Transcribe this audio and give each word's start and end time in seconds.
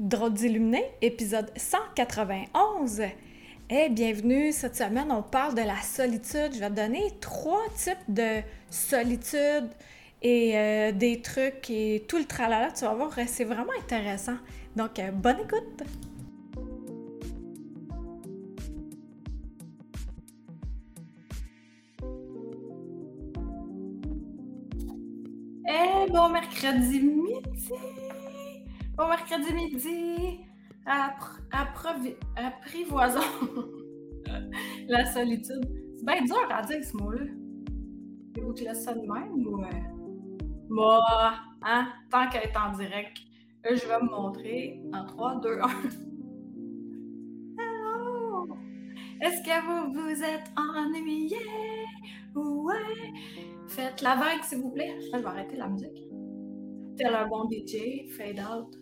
Drôle 0.00 0.32
d'illuminé, 0.32 0.82
épisode 1.02 1.52
191. 1.56 3.02
Eh, 3.68 3.90
bienvenue. 3.90 4.50
Cette 4.50 4.74
semaine, 4.74 5.12
on 5.12 5.22
parle 5.22 5.54
de 5.54 5.60
la 5.60 5.76
solitude. 5.82 6.54
Je 6.54 6.58
vais 6.58 6.70
te 6.70 6.74
donner 6.74 7.02
trois 7.20 7.60
types 7.76 7.98
de 8.08 8.40
solitude 8.70 9.68
et 10.22 10.56
euh, 10.56 10.92
des 10.92 11.20
trucs 11.20 11.68
et 11.68 12.06
tout 12.08 12.16
le 12.16 12.24
tralala. 12.24 12.72
Tu 12.72 12.86
vas 12.86 12.94
voir, 12.94 13.10
c'est 13.26 13.44
vraiment 13.44 13.74
intéressant. 13.78 14.38
Donc, 14.74 14.98
euh, 14.98 15.10
bonne 15.10 15.40
écoute. 15.40 15.82
Eh, 25.68 26.10
bon 26.10 26.30
mercredi 26.30 27.00
midi! 27.00 27.99
Bon 29.00 29.08
mercredi 29.08 29.54
midi! 29.54 30.40
apprivoisons 32.36 33.20
la 34.88 35.06
solitude. 35.06 35.64
C'est 35.96 36.04
bien 36.04 36.22
dur 36.22 36.46
à 36.50 36.60
dire 36.60 36.84
ce 36.84 36.94
mot-là. 36.98 37.24
Faut 38.36 38.48
que 38.52 38.58
tu 38.58 38.64
laisses 38.64 38.84
ça 38.84 38.92
de 38.92 39.00
même 39.00 39.46
ou. 39.46 39.62
Euh... 39.62 39.68
Moi, 40.68 41.00
hein, 41.62 41.88
tant 42.10 42.28
qu'elle 42.28 42.42
est 42.42 42.56
en 42.58 42.72
direct, 42.72 43.16
je 43.64 43.86
vais 43.88 44.02
me 44.02 44.10
montrer 44.10 44.82
en 44.92 45.06
3, 45.06 45.40
2, 45.40 45.48
1. 45.48 45.66
Hello! 47.58 48.48
Est-ce 49.22 49.42
que 49.42 49.64
vous 49.64 49.94
vous 49.94 50.22
êtes 50.22 50.52
ennuyé? 50.58 51.38
Ouais! 52.34 53.14
Faites 53.66 54.02
la 54.02 54.16
vague, 54.16 54.42
s'il 54.42 54.58
vous 54.58 54.72
plaît. 54.72 54.94
Je 55.00 55.16
vais 55.16 55.24
arrêter 55.24 55.56
la 55.56 55.68
musique. 55.68 56.09
Tel 57.00 57.14
un 57.14 57.28
bon 57.28 57.48
DJ, 57.48 58.10
fade 58.10 58.40
out. 58.40 58.76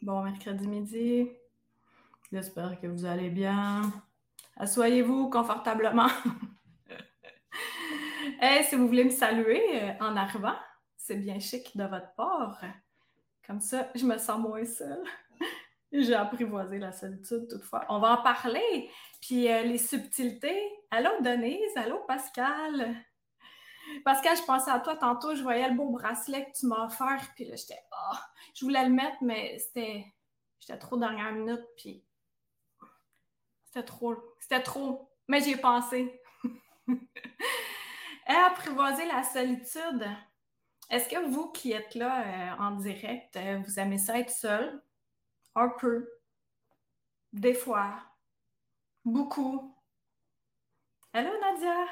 Bon 0.00 0.22
mercredi 0.22 0.66
midi. 0.66 1.28
J'espère 2.32 2.80
que 2.80 2.86
vous 2.86 3.04
allez 3.04 3.28
bien. 3.28 3.82
Assoyez-vous 4.56 5.28
confortablement. 5.28 6.08
hey, 8.40 8.64
si 8.64 8.76
vous 8.76 8.86
voulez 8.86 9.04
me 9.04 9.10
saluer 9.10 9.82
euh, 9.82 9.92
en 10.00 10.16
arrivant, 10.16 10.56
c'est 10.96 11.16
bien 11.16 11.40
chic 11.40 11.76
de 11.76 11.84
votre 11.84 12.14
part. 12.14 12.58
Comme 13.46 13.60
ça, 13.60 13.90
je 13.94 14.06
me 14.06 14.16
sens 14.16 14.40
moins 14.40 14.64
seule. 14.64 15.04
J'ai 15.92 16.14
apprivoisé 16.14 16.78
la 16.78 16.92
solitude 16.92 17.48
toutefois. 17.50 17.84
On 17.90 17.98
va 17.98 18.18
en 18.18 18.22
parler. 18.22 18.88
Puis 19.20 19.52
euh, 19.52 19.62
les 19.62 19.76
subtilités. 19.76 20.62
Allô 20.90 21.10
Denise, 21.20 21.76
allô 21.76 21.98
Pascal. 22.08 22.96
Pascal, 24.04 24.36
je 24.36 24.42
pensais 24.42 24.70
à 24.70 24.80
toi 24.80 24.96
tantôt, 24.96 25.34
je 25.34 25.42
voyais 25.42 25.68
le 25.68 25.74
beau 25.74 25.90
bracelet 25.90 26.46
que 26.46 26.58
tu 26.58 26.66
m'as 26.66 26.86
offert, 26.86 27.20
puis 27.34 27.44
là, 27.44 27.56
j'étais, 27.56 27.78
ah, 27.92 28.20
je 28.54 28.64
voulais 28.64 28.84
le 28.84 28.92
mettre, 28.92 29.16
mais 29.22 29.58
c'était, 29.58 30.04
j'étais 30.60 30.78
trop 30.78 30.96
dernière 30.96 31.32
minute, 31.32 31.64
puis 31.76 32.04
c'était 33.64 33.84
trop, 33.84 34.16
c'était 34.40 34.62
trop, 34.62 35.10
mais 35.28 35.40
j'y 35.40 35.52
ai 35.52 35.56
pensé. 35.56 36.20
Et 36.88 38.32
apprivoiser 38.32 39.06
la 39.06 39.22
solitude. 39.22 40.04
Est-ce 40.90 41.08
que 41.08 41.28
vous 41.30 41.50
qui 41.52 41.72
êtes 41.72 41.94
là 41.94 42.22
euh, 42.22 42.56
en 42.58 42.70
direct, 42.72 43.36
euh, 43.36 43.60
vous 43.64 43.78
aimez 43.78 43.98
ça 43.98 44.18
être 44.18 44.30
seul? 44.30 44.82
Un 45.54 45.68
peu. 45.68 46.08
Des 47.32 47.54
fois. 47.54 47.94
Beaucoup. 49.04 49.76
Allô, 51.12 51.30
Nadia? 51.40 51.86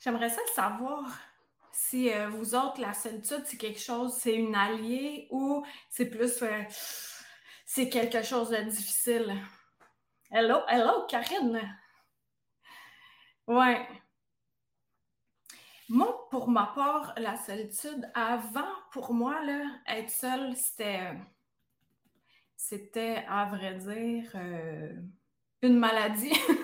J'aimerais 0.00 0.30
ça 0.30 0.40
savoir 0.54 1.04
si 1.72 2.12
euh, 2.12 2.28
vous 2.28 2.54
autres, 2.54 2.80
la 2.80 2.92
solitude, 2.94 3.42
c'est 3.44 3.56
quelque 3.56 3.80
chose, 3.80 4.14
c'est 4.14 4.34
une 4.34 4.54
alliée 4.54 5.26
ou 5.30 5.64
c'est 5.90 6.06
plus, 6.08 6.42
c'est 7.66 7.88
quelque 7.88 8.22
chose 8.22 8.50
de 8.50 8.56
difficile? 8.56 9.34
Hello, 10.30 10.60
hello, 10.68 11.06
Karine. 11.08 11.60
Ouais. 13.46 13.86
Moi, 15.88 16.28
pour 16.30 16.48
ma 16.48 16.72
part, 16.74 17.12
la 17.18 17.36
solitude, 17.36 18.10
avant, 18.14 18.72
pour 18.90 19.12
moi, 19.12 19.44
là, 19.44 19.64
être 19.86 20.10
seule, 20.10 20.56
c'était, 20.56 21.12
c'était, 22.56 23.24
à 23.28 23.44
vrai 23.46 23.74
dire, 23.74 24.30
euh, 24.34 24.92
une 25.62 25.78
maladie. 25.78 26.32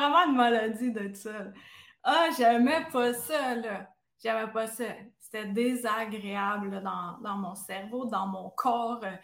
vraiment 0.00 0.30
une 0.30 0.36
maladie 0.36 0.92
d'être 0.92 1.16
seule. 1.16 1.54
Ah, 2.02 2.28
j'aimais 2.36 2.86
pas 2.92 3.12
ça, 3.12 3.54
là. 3.54 3.88
J'aimais 4.22 4.50
pas 4.50 4.66
ça. 4.66 4.84
C'était 5.18 5.46
désagréable 5.46 6.82
dans, 6.82 7.18
dans, 7.18 7.36
mon 7.36 7.54
cerveau, 7.54 8.06
dans 8.06 8.26
mon 8.26 8.50
corps. 8.50 9.04
Il 9.04 9.18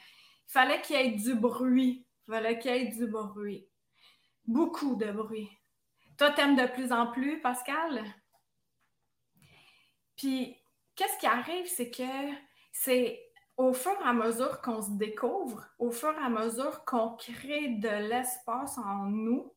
fallait 0.47 0.81
qu'il 0.81 0.97
y 0.97 0.99
ait 1.01 1.11
du 1.13 1.35
bruit. 1.35 2.07
Il 2.27 2.33
fallait 2.33 2.59
qu'il 2.59 2.71
y 2.71 2.75
ait 2.75 2.89
du 2.89 3.07
bruit. 3.07 3.67
Beaucoup 4.45 4.95
de 4.95 5.11
bruit. 5.11 5.51
Toi, 6.19 6.31
t'aimes 6.31 6.57
de 6.57 6.67
plus 6.67 6.93
en 6.93 7.09
plus, 7.09 7.41
Pascal? 7.41 8.03
Puis, 10.17 10.57
qu'est-ce 10.95 11.19
qui 11.19 11.27
arrive, 11.27 11.67
c'est 11.67 11.91
que 11.91 12.03
c'est 12.73 13.21
au 13.57 13.73
fur 13.73 13.93
et 13.93 14.09
à 14.09 14.13
mesure 14.13 14.61
qu'on 14.61 14.83
se 14.83 14.93
découvre, 14.93 15.67
au 15.79 15.91
fur 15.91 16.13
et 16.13 16.25
à 16.25 16.29
mesure 16.29 16.85
qu'on 16.85 17.17
crée 17.17 17.69
de 17.69 18.09
l'espace 18.09 18.79
en 18.79 19.07
nous, 19.07 19.53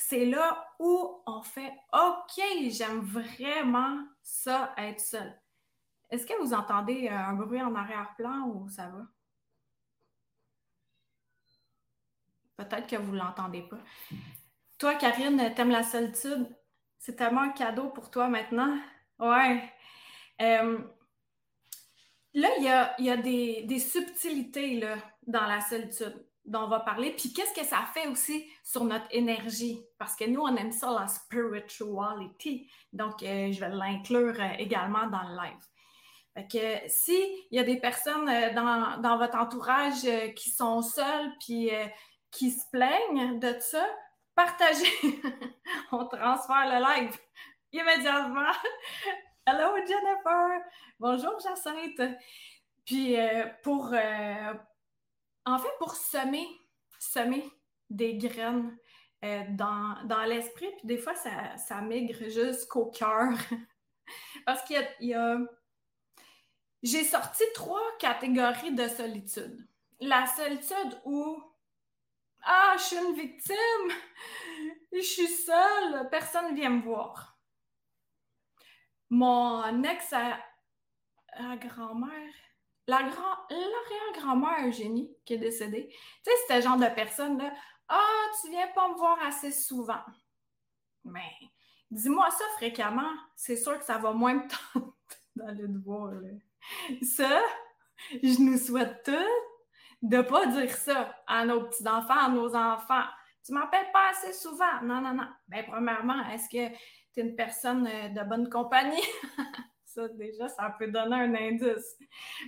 c'est 0.00 0.24
là 0.24 0.66
où 0.78 1.22
on 1.26 1.42
fait 1.42 1.72
OK, 1.92 2.42
j'aime 2.70 3.00
vraiment 3.00 3.98
ça, 4.22 4.72
être 4.78 5.00
seul. 5.00 5.38
Est-ce 6.10 6.26
que 6.26 6.40
vous 6.40 6.54
entendez 6.54 7.08
euh, 7.08 7.14
un 7.14 7.34
bruit 7.34 7.62
en 7.62 7.74
arrière-plan 7.74 8.46
ou 8.46 8.68
ça 8.68 8.88
va? 8.88 9.06
Peut-être 12.56 12.86
que 12.88 12.96
vous 12.96 13.12
ne 13.12 13.18
l'entendez 13.18 13.62
pas. 13.62 13.78
Toi, 14.78 14.94
Karine, 14.94 15.52
t'aimes 15.54 15.70
la 15.70 15.82
solitude? 15.82 16.48
C'est 16.98 17.16
tellement 17.16 17.42
un 17.42 17.50
cadeau 17.50 17.90
pour 17.90 18.10
toi 18.10 18.28
maintenant. 18.28 18.78
Ouais. 19.18 19.62
Euh, 20.40 20.78
là, 22.34 22.48
il 22.58 23.04
y 23.04 23.10
a, 23.10 23.16
des, 23.16 23.62
des, 23.64 23.78
subtilités 23.78 24.80
là, 24.80 24.96
dans 25.26 25.46
la 25.46 25.60
solitude 25.60 26.26
dont 26.44 26.62
on 26.62 26.68
va 26.68 26.80
parler. 26.80 27.12
Puis 27.12 27.32
qu'est-ce 27.32 27.54
que 27.54 27.66
ça 27.66 27.84
fait 27.92 28.06
aussi 28.08 28.50
sur 28.64 28.84
notre 28.84 29.06
énergie? 29.10 29.84
Parce 29.98 30.16
que 30.16 30.24
nous, 30.24 30.40
on 30.40 30.56
aime 30.56 30.72
ça, 30.72 30.90
la 30.90 31.06
spirituality. 31.06 32.70
Donc, 32.92 33.22
euh, 33.22 33.52
je 33.52 33.60
vais 33.60 33.68
l'inclure 33.68 34.34
euh, 34.38 34.54
également 34.58 35.06
dans 35.06 35.22
le 35.22 35.36
live. 35.36 35.64
Fait 36.34 36.46
que 36.46 36.88
si 36.88 37.16
il 37.50 37.56
y 37.56 37.58
a 37.58 37.64
des 37.64 37.78
personnes 37.78 38.28
euh, 38.28 38.54
dans, 38.54 39.00
dans, 39.00 39.18
votre 39.18 39.36
entourage 39.36 40.02
qui 40.36 40.50
sont 40.50 40.80
seules 40.80 41.32
puis 41.40 41.70
qui 42.30 42.52
se 42.52 42.68
plaignent 42.70 43.38
de 43.38 43.56
ça, 43.58 43.84
partagez. 44.34 45.20
on 45.92 46.06
transfère 46.06 46.66
le 46.66 47.02
live 47.02 47.16
immédiatement. 47.72 48.52
Hello 49.46 49.74
Jennifer! 49.76 50.62
Bonjour 51.00 51.38
Jacinthe! 51.40 52.16
Puis 52.84 53.16
pour, 53.62 53.92
en 55.44 55.58
fait, 55.58 55.72
pour 55.78 55.94
semer, 55.94 56.46
semer 56.98 57.50
des 57.88 58.16
graines 58.16 58.76
euh, 59.24 59.44
dans, 59.50 60.24
l'esprit, 60.26 60.70
puis 60.78 60.86
des 60.86 60.98
fois, 60.98 61.14
ça, 61.14 61.56
ça 61.56 61.80
migre 61.80 62.28
jusqu'au 62.28 62.86
cœur. 62.86 63.28
Parce 64.46 64.62
qu'il 64.62 64.88
y 65.00 65.14
a, 65.14 65.38
J'ai 66.82 67.04
sorti 67.04 67.44
trois 67.54 67.96
catégories 67.98 68.72
de 68.72 68.88
solitude. 68.88 69.68
La 70.00 70.26
solitude 70.26 71.00
où 71.04 71.42
Ah, 72.42 72.74
je 72.78 72.82
suis 72.82 72.96
une 72.96 73.14
victime, 73.14 73.92
je 74.92 75.00
suis 75.00 75.28
seule, 75.28 76.08
personne 76.10 76.52
ne 76.52 76.56
vient 76.56 76.70
me 76.70 76.82
voir. 76.82 77.38
Mon 79.10 79.82
ex-grand-mère 79.82 80.50
la 82.90 83.04
grand, 83.04 83.36
l'arrière-grand-mère 83.50 84.66
Eugénie 84.66 85.16
qui 85.24 85.34
est 85.34 85.38
décédée, 85.38 85.88
tu 85.88 85.96
sais, 86.24 86.36
c'était 86.42 86.60
genre 86.60 86.76
de 86.76 86.92
personne 86.94 87.38
là, 87.38 87.52
ah, 87.88 88.26
tu 88.40 88.50
viens 88.50 88.66
pas 88.68 88.88
me 88.88 88.94
voir 88.94 89.18
assez 89.24 89.52
souvent. 89.52 90.02
Mais 91.04 91.32
dis-moi 91.90 92.28
ça 92.30 92.44
fréquemment, 92.56 93.12
c'est 93.36 93.56
sûr 93.56 93.78
que 93.78 93.84
ça 93.84 93.98
va 93.98 94.12
moins 94.12 94.34
me 94.34 94.48
tenter 94.74 95.16
d'aller 95.36 95.66
te 95.66 95.84
voir. 95.84 96.12
Ça, 97.02 97.40
je 98.12 98.40
nous 98.40 98.58
souhaite 98.58 99.04
tous 99.04 99.14
de 100.02 100.22
pas 100.22 100.46
dire 100.46 100.74
ça 100.74 101.14
à 101.28 101.44
nos 101.44 101.62
petits-enfants, 101.64 102.26
à 102.26 102.28
nos 102.28 102.56
enfants. 102.56 103.04
Tu 103.44 103.52
m'appelles 103.52 103.90
pas 103.92 104.10
assez 104.10 104.32
souvent. 104.32 104.82
Non, 104.82 105.00
non, 105.00 105.14
non. 105.14 105.28
Ben, 105.48 105.64
premièrement, 105.66 106.28
est-ce 106.28 106.48
que 106.48 106.74
tu 107.14 107.20
es 107.20 107.22
une 107.22 107.36
personne 107.36 107.86
euh, 107.86 108.08
de 108.08 108.28
bonne 108.28 108.48
compagnie? 108.50 109.02
Déjà, 110.08 110.48
ça 110.48 110.74
peut 110.78 110.88
donner 110.88 111.16
un 111.16 111.34
indice. 111.34 111.96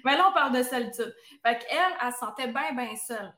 Mais 0.05 0.17
là, 0.17 0.29
on 0.31 0.33
parle 0.33 0.57
de 0.57 0.63
solitude. 0.63 1.15
Fait 1.45 1.59
qu'elle, 1.59 1.93
elle 2.03 2.13
se 2.13 2.19
sentait 2.19 2.49
bien, 2.49 2.73
bien 2.73 2.97
seule. 2.97 3.35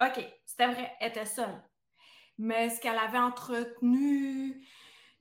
OK, 0.00 0.24
c'était 0.44 0.66
vrai, 0.66 0.92
elle 1.00 1.10
était 1.10 1.24
seule. 1.24 1.62
Mais 2.38 2.66
est-ce 2.66 2.80
qu'elle 2.80 2.98
avait 2.98 3.18
entretenu 3.18 4.62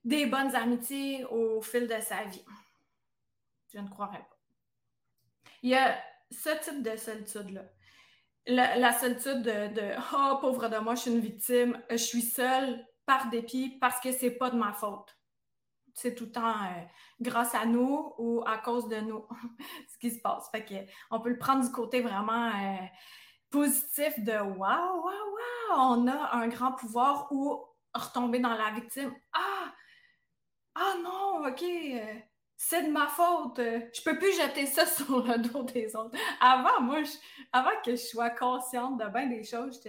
des 0.04 0.26
bonnes 0.26 0.54
amitiés 0.56 1.26
au 1.26 1.62
fil 1.62 1.88
de 1.88 2.00
sa 2.02 2.24
vie? 2.26 2.46
Je 3.74 3.80
ne 3.80 3.90
croirais 3.90 4.20
pas. 4.20 4.38
Il 5.62 5.70
y 5.70 5.76
a 5.76 5.98
ce 6.30 6.50
type 6.64 6.84
de 6.84 6.96
solitude-là. 6.96 7.64
La, 8.48 8.94
solitude 8.94 9.42
de, 9.42 9.96
Oh, 10.14 10.38
pauvre 10.40 10.68
de 10.68 10.78
moi, 10.78 10.96
je 10.96 11.02
suis 11.02 11.12
une 11.12 11.20
victime, 11.20 11.82
je 11.90 11.96
suis 11.96 12.22
seule 12.22 12.86
par 13.06 13.30
dépit 13.30 13.78
parce 13.80 14.00
que 14.00 14.12
c'est 14.12 14.32
pas 14.32 14.52
de 14.52 14.58
ma 14.58 14.74
faute. 14.74 15.18
C'est 15.96 16.14
tout 16.14 16.26
le 16.26 16.32
temps 16.32 16.52
euh, 16.52 16.82
grâce 17.22 17.56
à 17.56 17.66
nous 17.66 18.14
ou 18.18 18.44
à 18.46 18.58
cause 18.58 18.90
de 18.90 18.98
nous 18.98 19.26
ce 19.94 19.98
qui 19.98 20.12
se 20.12 20.20
passe. 20.20 20.50
Fait 20.52 20.66
que 20.66 20.76
on 21.10 21.22
peut 21.22 21.30
le 21.30 21.38
prendre 21.38 21.64
du 21.64 21.72
côté 21.72 22.02
vraiment 22.02 22.48
euh, 22.48 22.86
positif 23.50 24.20
de 24.20 24.34
Waouh, 24.34 24.58
waouh, 24.58 25.06
waouh, 25.06 25.80
on 25.80 26.08
a 26.08 26.36
un 26.36 26.50
grand 26.50 26.74
pouvoir 26.74 27.32
ou 27.32 27.64
retomber 27.94 28.40
dans 28.40 28.54
la 28.54 28.72
victime. 28.72 29.16
Ah! 29.32 29.74
Ah 30.76 30.96
non, 31.02 31.48
ok, 31.48 31.64
euh, 31.64 32.16
c'est 32.58 32.84
de 32.84 32.92
ma 32.92 33.08
faute. 33.08 33.58
Je 33.58 34.04
peux 34.04 34.20
plus 34.20 34.36
jeter 34.36 34.66
ça 34.66 34.86
sur 34.86 35.26
le 35.26 35.38
dos 35.38 35.64
des 35.64 35.96
autres. 35.96 36.18
Avant, 36.42 36.82
moi, 36.82 37.04
avant 37.54 37.82
que 37.86 37.92
je 37.92 37.96
sois 37.96 38.32
consciente 38.32 39.00
de 39.00 39.08
bien 39.08 39.28
des 39.28 39.46
choses, 39.46 39.82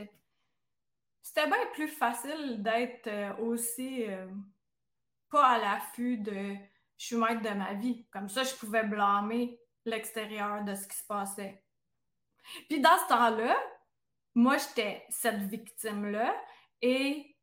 c'était 1.20 1.47
bien 1.49 1.67
plus 1.75 1.88
facile 1.88 2.62
d'être 2.62 3.41
aussi 3.41 4.06
pas 5.31 5.46
à 5.46 5.58
l'affût 5.58 6.19
de 6.19 6.56
je 6.99 7.06
suis 7.06 7.17
maître 7.17 7.43
de 7.43 7.50
ma 7.50 7.75
vie. 7.75 8.06
Comme 8.11 8.28
ça, 8.28 8.43
je 8.43 8.55
pouvais 8.55 8.84
blâmer 8.84 9.61
l'extérieur 9.84 10.64
de 10.64 10.75
ce 10.75 10.88
qui 10.88 10.96
se 10.96 11.06
passait. 11.06 11.62
Puis 12.69 12.81
dans 12.81 12.96
ce 13.05 13.08
temps-là, 13.08 13.56
moi, 14.34 14.56
j'étais 14.56 15.05
cette 15.11 15.43
victime-là 15.43 16.34
et 16.81 17.37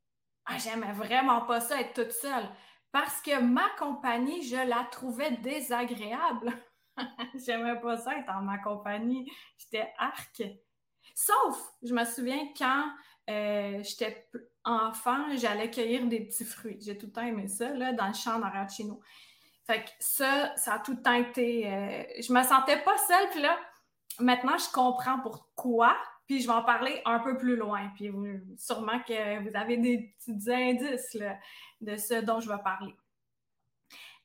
ah, 0.46 0.58
j'aimais 0.58 0.94
vraiment 0.94 1.42
pas 1.42 1.60
ça, 1.60 1.80
être 1.80 1.94
toute 1.94 2.12
seule 2.12 2.50
parce 2.94 3.22
que 3.22 3.42
ma 3.42 3.70
compagnie, 3.80 4.44
je 4.44 4.56
la 4.56 4.88
trouvais 4.92 5.32
désagréable. 5.38 6.54
J'aimais 7.34 7.80
pas 7.82 7.98
ça 7.98 8.16
être 8.16 8.30
en 8.30 8.44
ma 8.44 8.60
compagnie. 8.60 9.28
J'étais 9.58 9.92
arc. 9.98 10.44
Sauf, 11.16 11.74
je 11.82 11.92
me 11.92 12.06
souviens 12.06 12.48
quand 12.56 12.86
euh, 13.30 13.82
j'étais 13.84 14.28
enfant, 14.66 15.36
j'allais 15.36 15.70
cueillir 15.70 16.06
des 16.08 16.22
petits 16.22 16.46
fruits. 16.46 16.78
J'ai 16.82 16.98
tout 16.98 17.08
le 17.08 17.12
temps 17.12 17.26
aimé 17.26 17.48
ça, 17.48 17.70
là, 17.70 17.94
dans 17.94 18.08
le 18.08 18.14
champ 18.14 18.40
nous. 18.40 19.02
Fait 19.66 19.84
que 19.84 19.90
ça, 20.00 20.56
ça 20.58 20.74
a 20.74 20.80
tout 20.80 20.92
le 20.92 21.02
temps 21.02 21.14
été... 21.14 21.72
Euh, 21.72 22.04
je 22.20 22.34
me 22.34 22.44
sentais 22.44 22.82
pas 22.84 22.98
seule, 22.98 23.30
puis 23.32 23.42
là, 23.42 23.58
maintenant, 24.20 24.58
je 24.58 24.70
comprends 24.72 25.20
pourquoi, 25.20 25.96
puis 26.28 26.42
je 26.42 26.48
vais 26.48 26.54
en 26.54 26.64
parler 26.64 27.02
un 27.06 27.20
peu 27.20 27.38
plus 27.38 27.56
loin. 27.56 27.90
Puis 27.96 28.12
sûrement 28.58 29.00
que 29.08 29.40
vous 29.40 29.56
avez 29.56 29.78
des 29.78 30.16
petits 30.18 30.52
indices 30.52 31.18
de 31.82 31.96
ce 31.96 32.22
dont 32.22 32.40
je 32.40 32.50
vais 32.50 32.62
parler. 32.64 32.94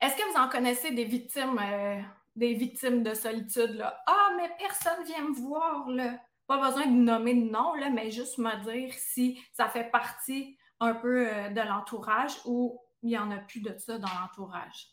Est-ce 0.00 0.16
que 0.16 0.30
vous 0.30 0.38
en 0.38 0.48
connaissez 0.48 0.92
des 0.92 1.04
victimes, 1.04 1.58
euh, 1.58 2.00
des 2.36 2.54
victimes 2.54 3.02
de 3.02 3.14
solitude? 3.14 3.74
Là? 3.74 4.00
Ah, 4.06 4.30
mais 4.36 4.50
personne 4.58 5.04
vient 5.04 5.22
me 5.22 5.34
voir. 5.34 5.88
Là. 5.88 6.20
Pas 6.48 6.58
besoin 6.58 6.86
de 6.86 6.96
nommer 6.96 7.34
de 7.34 7.48
nom, 7.48 7.74
là, 7.74 7.90
mais 7.90 8.10
juste 8.10 8.38
me 8.38 8.52
dire 8.64 8.92
si 8.94 9.40
ça 9.52 9.68
fait 9.68 9.90
partie 9.90 10.58
un 10.80 10.94
peu 10.94 11.28
euh, 11.28 11.50
de 11.50 11.60
l'entourage 11.60 12.32
ou 12.44 12.80
il 13.02 13.10
n'y 13.10 13.18
en 13.18 13.30
a 13.30 13.36
plus 13.36 13.60
de 13.60 13.76
ça 13.78 13.98
dans 13.98 14.08
l'entourage. 14.20 14.88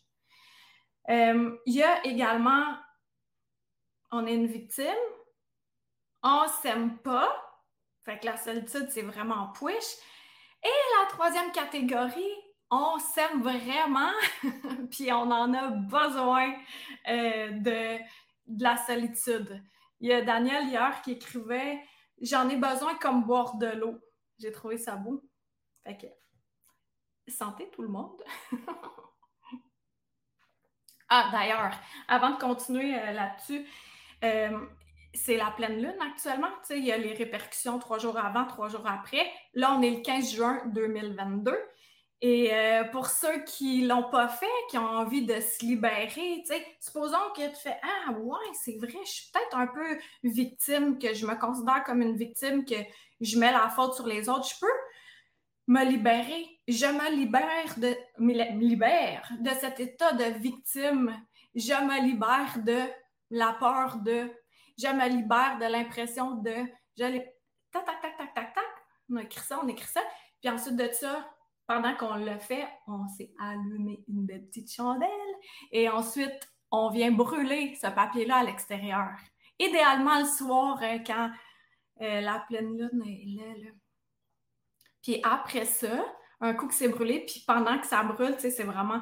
Euh, 1.08 1.56
il 1.66 1.74
y 1.74 1.82
a 1.82 2.04
également, 2.04 2.76
on 4.12 4.26
est 4.26 4.34
une 4.34 4.46
victime, 4.46 4.86
on 6.22 6.46
s'aime 6.62 6.98
pas. 6.98 7.42
Fait 8.04 8.18
que 8.18 8.26
la 8.26 8.36
solitude, 8.36 8.88
c'est 8.90 9.02
vraiment 9.02 9.48
push. 9.52 9.96
Et 10.62 10.68
la 11.00 11.08
troisième 11.08 11.50
catégorie, 11.52 12.34
on 12.70 12.98
s'aime 12.98 13.42
vraiment, 13.42 14.12
puis 14.90 15.12
on 15.12 15.30
en 15.30 15.54
a 15.54 15.68
besoin 15.68 16.52
euh, 17.08 17.50
de, 17.52 17.98
la 18.58 18.76
solitude. 18.76 19.62
Il 20.00 20.08
y 20.08 20.12
a 20.12 20.22
Daniel 20.22 20.68
hier 20.68 21.02
qui 21.02 21.12
écrivait 21.12 21.80
J'en 22.20 22.48
ai 22.48 22.56
besoin 22.56 22.94
comme 22.96 23.24
boire 23.24 23.56
de 23.56 23.66
l'eau. 23.66 24.00
J'ai 24.38 24.52
trouvé 24.52 24.78
ça 24.78 24.96
beau. 24.96 25.22
Fait 25.84 25.96
que, 25.96 26.06
santé 27.30 27.70
tout 27.70 27.82
le 27.82 27.88
monde. 27.88 28.22
ah, 31.08 31.28
d'ailleurs, 31.30 31.78
avant 32.08 32.30
de 32.30 32.38
continuer 32.38 32.98
euh, 32.98 33.12
là-dessus, 33.12 33.66
euh, 34.24 34.66
c'est 35.12 35.36
la 35.36 35.50
pleine 35.50 35.80
lune 35.80 35.96
actuellement. 36.00 36.50
Il 36.70 36.84
y 36.84 36.92
a 36.92 36.96
les 36.96 37.12
répercussions 37.12 37.78
trois 37.78 37.98
jours 37.98 38.18
avant, 38.18 38.46
trois 38.46 38.68
jours 38.68 38.86
après. 38.86 39.30
Là, 39.54 39.74
on 39.76 39.82
est 39.82 39.90
le 39.90 40.02
15 40.02 40.34
juin 40.34 40.62
2022. 40.66 41.54
Et 42.22 42.54
euh, 42.54 42.84
pour 42.84 43.06
ceux 43.06 43.42
qui 43.44 43.86
l'ont 43.86 44.08
pas 44.10 44.28
fait, 44.28 44.46
qui 44.70 44.78
ont 44.78 44.88
envie 44.88 45.26
de 45.26 45.38
se 45.38 45.64
libérer, 45.64 46.42
supposons 46.80 47.16
que 47.36 47.46
tu 47.48 47.56
fais 47.56 47.78
Ah 47.82 48.12
ouais, 48.12 48.52
c'est 48.54 48.78
vrai, 48.78 48.98
je 49.04 49.10
suis 49.10 49.30
peut-être 49.32 49.56
un 49.56 49.66
peu 49.66 49.98
victime, 50.24 50.98
que 50.98 51.12
je 51.12 51.26
me 51.26 51.34
considère 51.38 51.84
comme 51.84 52.00
une 52.00 52.16
victime, 52.16 52.64
que 52.64 52.76
je 53.20 53.38
mets 53.38 53.52
la 53.52 53.68
faute 53.68 53.94
sur 53.94 54.06
les 54.06 54.28
autres. 54.28 54.48
Je 54.48 54.58
peux 54.58 54.66
me 55.66 55.84
libérer. 55.84 56.60
Je 56.68 56.86
me 56.86 57.14
libère 57.14 57.78
de 57.78 57.94
me 58.18 58.32
libère 58.58 59.30
de 59.40 59.50
cet 59.50 59.80
état 59.80 60.12
de 60.12 60.24
victime. 60.38 61.14
Je 61.54 61.72
me 61.72 62.02
libère 62.02 62.58
de 62.64 62.82
la 63.30 63.52
peur 63.54 63.96
de 63.98 64.30
je 64.78 64.88
me 64.88 65.08
libère 65.08 65.58
de 65.58 65.64
l'impression 65.66 66.32
de 66.36 66.54
j'allais 66.96 67.34
tac, 67.72 67.84
tac, 67.84 68.00
tac, 68.02 68.16
tac, 68.16 68.34
tac, 68.34 68.54
tac. 68.54 68.64
On 69.10 69.16
écrit 69.18 69.40
ça, 69.40 69.60
on 69.62 69.68
écrit 69.68 69.86
ça. 69.86 70.02
Puis 70.40 70.50
ensuite 70.50 70.76
de 70.76 70.88
ça, 70.92 71.26
pendant 71.66 71.94
qu'on 71.96 72.16
le 72.16 72.38
fait, 72.38 72.66
on 72.86 73.08
s'est 73.08 73.32
allumé 73.40 74.04
une 74.08 74.24
belle 74.24 74.46
petite 74.46 74.72
chandelle 74.72 75.08
et 75.72 75.88
ensuite, 75.88 76.50
on 76.70 76.90
vient 76.90 77.12
brûler 77.12 77.74
ce 77.80 77.88
papier-là 77.88 78.38
à 78.38 78.44
l'extérieur. 78.44 79.10
Idéalement 79.58 80.18
le 80.18 80.26
soir, 80.26 80.78
hein, 80.82 80.98
quand 81.06 81.30
euh, 82.02 82.20
la 82.20 82.44
pleine 82.48 82.76
lune 82.76 83.02
est 83.06 83.40
là, 83.40 83.64
là. 83.64 83.70
Puis 85.02 85.20
après 85.22 85.64
ça, 85.64 86.04
un 86.40 86.52
coup 86.54 86.66
que 86.66 86.74
c'est 86.74 86.88
brûlé, 86.88 87.24
puis 87.24 87.44
pendant 87.46 87.78
que 87.78 87.86
ça 87.86 88.02
brûle, 88.02 88.34
c'est 88.38 88.64
vraiment 88.64 89.00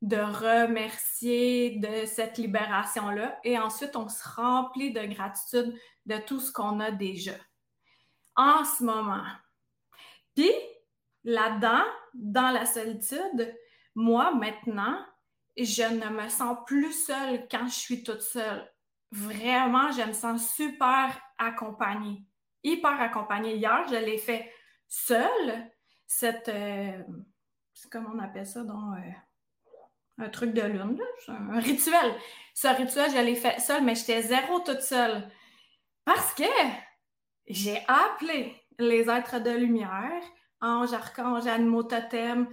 de 0.00 0.16
remercier 0.16 1.78
de 1.78 2.06
cette 2.06 2.38
libération-là. 2.38 3.38
Et 3.44 3.58
ensuite, 3.58 3.94
on 3.94 4.08
se 4.08 4.28
remplit 4.28 4.92
de 4.92 5.02
gratitude 5.02 5.78
de 6.06 6.16
tout 6.18 6.40
ce 6.40 6.50
qu'on 6.50 6.80
a 6.80 6.90
déjà 6.90 7.36
en 8.34 8.64
ce 8.64 8.82
moment. 8.82 9.22
Puis, 10.34 10.50
là-dedans, 11.24 11.84
dans 12.14 12.50
la 12.50 12.66
solitude, 12.66 13.54
moi, 13.94 14.34
maintenant, 14.34 14.98
je 15.56 15.82
ne 15.82 16.08
me 16.08 16.28
sens 16.28 16.58
plus 16.66 16.92
seule 16.92 17.46
quand 17.50 17.66
je 17.66 17.74
suis 17.74 18.02
toute 18.02 18.22
seule. 18.22 18.70
Vraiment, 19.10 19.90
je 19.90 20.02
me 20.02 20.12
sens 20.12 20.54
super 20.54 21.20
accompagnée, 21.38 22.24
hyper 22.62 23.00
accompagnée. 23.00 23.56
Hier, 23.56 23.84
je 23.88 23.96
l'ai 23.96 24.18
fait 24.18 24.50
seule, 24.88 25.70
cette... 26.06 26.48
Euh, 26.48 27.02
comment 27.90 28.10
on 28.14 28.18
appelle 28.18 28.46
ça? 28.46 28.62
Donc, 28.62 28.96
euh, 28.96 30.22
un 30.24 30.28
truc 30.28 30.52
de 30.52 30.62
lune, 30.62 30.98
un 31.28 31.58
rituel. 31.58 32.14
Ce 32.54 32.68
rituel, 32.68 33.10
je 33.10 33.20
l'ai 33.20 33.36
fait 33.36 33.58
seul, 33.60 33.82
mais 33.82 33.94
j'étais 33.94 34.22
zéro 34.22 34.60
toute 34.60 34.82
seule. 34.82 35.30
Parce 36.04 36.34
que 36.34 36.44
j'ai 37.46 37.82
appelé 37.86 38.56
les 38.78 39.08
êtres 39.10 39.40
de 39.40 39.50
lumière, 39.50 40.22
anges, 40.62 40.94
archanges, 40.94 41.46
animaux 41.46 41.82
totems, 41.82 42.48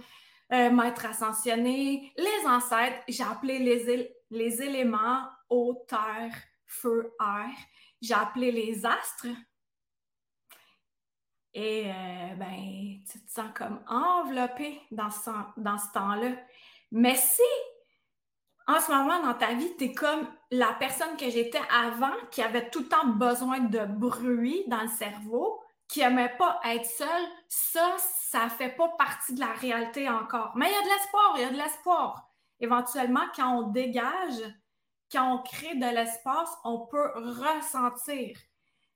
euh, 0.52 0.70
maîtres 0.70 1.06
les 1.06 2.46
ancêtres. 2.46 3.02
J'ai 3.08 3.22
appelé 3.22 3.58
les, 3.58 4.14
les 4.30 4.62
éléments 4.62 5.22
eau, 5.48 5.84
terre, 5.88 6.34
feu, 6.66 7.12
air. 7.20 7.54
J'ai 8.00 8.14
appelé 8.14 8.52
les 8.52 8.84
astres. 8.84 9.26
Et 11.52 11.86
euh, 11.86 12.34
ben, 12.36 13.00
tu 13.10 13.24
te 13.24 13.30
sens 13.30 13.50
comme 13.54 13.80
enveloppé 13.88 14.80
dans 14.90 15.10
ce, 15.10 15.30
dans 15.56 15.78
ce 15.78 15.92
temps-là. 15.92 16.32
Mais 16.92 17.16
si 17.16 17.42
en 18.66 18.78
ce 18.78 18.92
moment 18.92 19.20
dans 19.22 19.34
ta 19.34 19.54
vie, 19.54 19.76
tu 19.76 19.84
es 19.84 19.92
comme 19.92 20.28
la 20.52 20.72
personne 20.78 21.16
que 21.16 21.28
j'étais 21.28 21.60
avant, 21.74 22.14
qui 22.30 22.40
avait 22.40 22.70
tout 22.70 22.80
le 22.80 22.88
temps 22.88 23.06
besoin 23.06 23.58
de 23.58 23.84
bruit 23.84 24.62
dans 24.68 24.82
le 24.82 24.88
cerveau, 24.88 25.60
qui 25.90 26.00
n'aimait 26.00 26.36
pas 26.38 26.60
être 26.66 26.86
seule, 26.86 27.26
ça, 27.48 27.96
ça 27.98 28.48
fait 28.48 28.70
pas 28.70 28.88
partie 28.96 29.34
de 29.34 29.40
la 29.40 29.52
réalité 29.52 30.08
encore. 30.08 30.52
Mais 30.54 30.68
il 30.68 30.72
y 30.72 30.76
a 30.76 30.82
de 30.82 30.88
l'espoir, 30.88 31.32
il 31.34 31.42
y 31.42 31.44
a 31.44 31.50
de 31.50 31.56
l'espoir. 31.56 32.30
Éventuellement, 32.60 33.26
quand 33.34 33.58
on 33.58 33.62
dégage, 33.70 34.40
quand 35.10 35.34
on 35.34 35.42
crée 35.42 35.74
de 35.74 35.86
l'espace, 35.86 36.50
on 36.62 36.86
peut 36.86 37.10
ressentir 37.16 38.38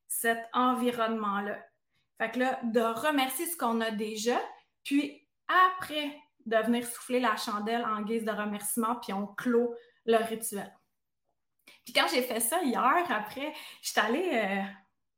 cet 0.06 0.38
environnement-là. 0.52 1.58
Fait 2.18 2.30
que 2.30 2.38
là, 2.38 2.60
de 2.62 2.80
remercier 2.80 3.46
ce 3.46 3.56
qu'on 3.56 3.80
a 3.80 3.90
déjà, 3.90 4.40
puis 4.84 5.26
après 5.48 6.16
de 6.46 6.56
venir 6.58 6.86
souffler 6.86 7.18
la 7.18 7.36
chandelle 7.36 7.84
en 7.84 8.02
guise 8.02 8.24
de 8.24 8.30
remerciement, 8.30 8.96
puis 8.96 9.12
on 9.12 9.26
clôt 9.26 9.74
le 10.04 10.18
rituel. 10.18 10.72
Puis 11.84 11.92
quand 11.92 12.06
j'ai 12.08 12.22
fait 12.22 12.40
ça 12.40 12.62
hier, 12.62 13.04
après, 13.08 13.52
j'étais 13.82 14.00
allée 14.00 14.30
euh, 14.34 14.62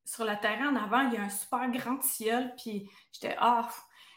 sur 0.07 0.25
le 0.25 0.39
terrain 0.41 0.69
en 0.69 0.77
avant, 0.77 1.09
il 1.09 1.15
y 1.15 1.17
a 1.17 1.23
un 1.23 1.29
super 1.29 1.69
grand 1.71 1.99
tilleul, 1.99 2.55
puis 2.57 2.89
j'étais, 3.13 3.37
ah, 3.39 3.69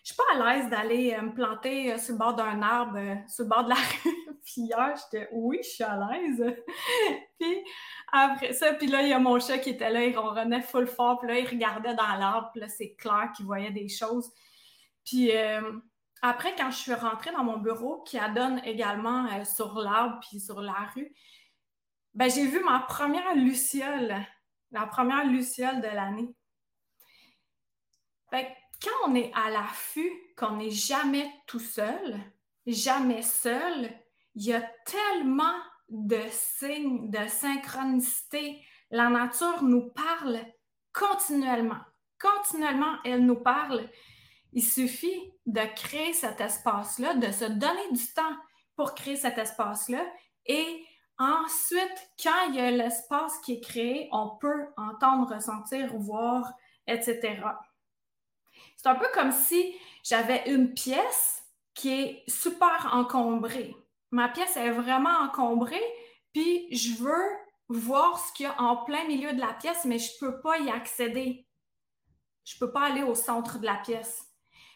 je 0.03 0.13
suis 0.13 0.15
pas 0.15 0.23
à 0.33 0.55
l'aise 0.55 0.69
d'aller 0.69 1.13
euh, 1.13 1.21
me 1.23 1.33
planter 1.33 1.91
euh, 1.91 1.97
sur 1.97 2.13
le 2.13 2.19
bord 2.19 2.35
d'un 2.35 2.61
arbre, 2.61 2.97
euh, 2.97 3.15
sur 3.27 3.43
le 3.43 3.49
bord 3.49 3.63
de 3.63 3.69
la 3.69 3.75
rue. 4.03 4.39
puis 4.43 4.61
hier, 4.61 4.95
j'étais, 4.95 5.29
oui, 5.31 5.59
je 5.63 5.69
suis 5.69 5.83
à 5.83 5.97
l'aise. 5.97 6.55
puis 7.39 7.63
après 8.11 8.53
ça, 8.53 8.73
puis 8.73 8.87
là, 8.87 9.01
il 9.01 9.09
y 9.09 9.13
a 9.13 9.19
mon 9.19 9.39
chat 9.39 9.57
qui 9.57 9.71
était 9.71 9.89
là, 9.89 10.05
il 10.05 10.17
ronronnait 10.17 10.61
full 10.61 10.87
fort, 10.87 11.19
puis 11.19 11.27
là, 11.27 11.39
il 11.39 11.47
regardait 11.47 11.95
dans 11.95 12.15
l'arbre, 12.15 12.49
puis 12.51 12.61
là, 12.61 12.69
c'est 12.69 12.95
clair 12.95 13.31
qu'il 13.35 13.45
voyait 13.45 13.71
des 13.71 13.89
choses. 13.89 14.31
Puis 15.05 15.31
après, 16.21 16.53
quand 16.55 16.69
je 16.69 16.77
suis 16.77 16.93
rentrée 16.93 17.31
dans 17.31 17.43
mon 17.43 17.57
bureau, 17.57 18.03
qui 18.03 18.19
adonne 18.19 18.61
également 18.63 19.43
sur 19.43 19.79
l'arbre, 19.79 20.19
puis 20.21 20.39
sur 20.39 20.61
la 20.61 20.89
rue, 20.93 21.11
ben, 22.13 22.29
j'ai 22.29 22.45
vu 22.45 22.63
ma 22.63 22.79
première 22.79 23.35
luciole, 23.35 24.15
la 24.71 24.85
première 24.85 25.25
luciole 25.25 25.81
de 25.81 25.87
l'année. 25.87 26.33
Quand 28.31 29.09
on 29.09 29.15
est 29.15 29.31
à 29.33 29.49
l'affût, 29.49 30.11
qu'on 30.37 30.57
n'est 30.57 30.69
jamais 30.69 31.29
tout 31.47 31.59
seul, 31.59 32.17
jamais 32.65 33.21
seul, 33.21 33.91
il 34.35 34.45
y 34.45 34.53
a 34.53 34.61
tellement 34.85 35.55
de 35.89 36.19
signes 36.29 37.09
de 37.09 37.27
synchronicité. 37.27 38.63
La 38.91 39.09
nature 39.09 39.63
nous 39.63 39.89
parle 39.89 40.39
continuellement. 40.93 41.81
Continuellement, 42.19 42.97
elle 43.03 43.25
nous 43.25 43.41
parle. 43.41 43.89
Il 44.53 44.63
suffit 44.63 45.33
de 45.45 45.61
créer 45.75 46.13
cet 46.13 46.41
espace-là, 46.41 47.15
de 47.15 47.31
se 47.31 47.45
donner 47.45 47.91
du 47.91 48.13
temps 48.13 48.35
pour 48.75 48.93
créer 48.95 49.15
cet 49.15 49.37
espace-là. 49.37 50.05
Et 50.45 50.85
ensuite, 51.19 52.11
quand 52.21 52.47
il 52.49 52.55
y 52.55 52.59
a 52.59 52.71
l'espace 52.71 53.37
qui 53.39 53.53
est 53.53 53.61
créé, 53.61 54.09
on 54.11 54.37
peut 54.37 54.67
entendre, 54.77 55.35
ressentir, 55.35 55.95
voir, 55.97 56.51
etc. 56.87 57.41
C'est 58.77 58.87
un 58.87 58.95
peu 58.95 59.07
comme 59.13 59.31
si 59.31 59.75
j'avais 60.03 60.49
une 60.49 60.73
pièce 60.73 61.43
qui 61.73 61.93
est 61.93 62.23
super 62.27 62.89
encombrée. 62.93 63.75
Ma 64.11 64.29
pièce 64.29 64.57
est 64.57 64.71
vraiment 64.71 65.17
encombrée, 65.21 65.83
puis 66.33 66.67
je 66.75 66.95
veux 67.03 67.29
voir 67.67 68.19
ce 68.19 68.33
qu'il 68.33 68.45
y 68.45 68.49
a 68.49 68.59
en 68.59 68.77
plein 68.77 69.05
milieu 69.05 69.33
de 69.33 69.39
la 69.39 69.53
pièce, 69.53 69.85
mais 69.85 69.99
je 69.99 70.11
ne 70.13 70.19
peux 70.19 70.41
pas 70.41 70.57
y 70.57 70.69
accéder. 70.71 71.47
Je 72.43 72.55
ne 72.55 72.59
peux 72.59 72.71
pas 72.71 72.87
aller 72.87 73.03
au 73.03 73.13
centre 73.13 73.59
de 73.59 73.65
la 73.65 73.75
pièce. 73.75 74.25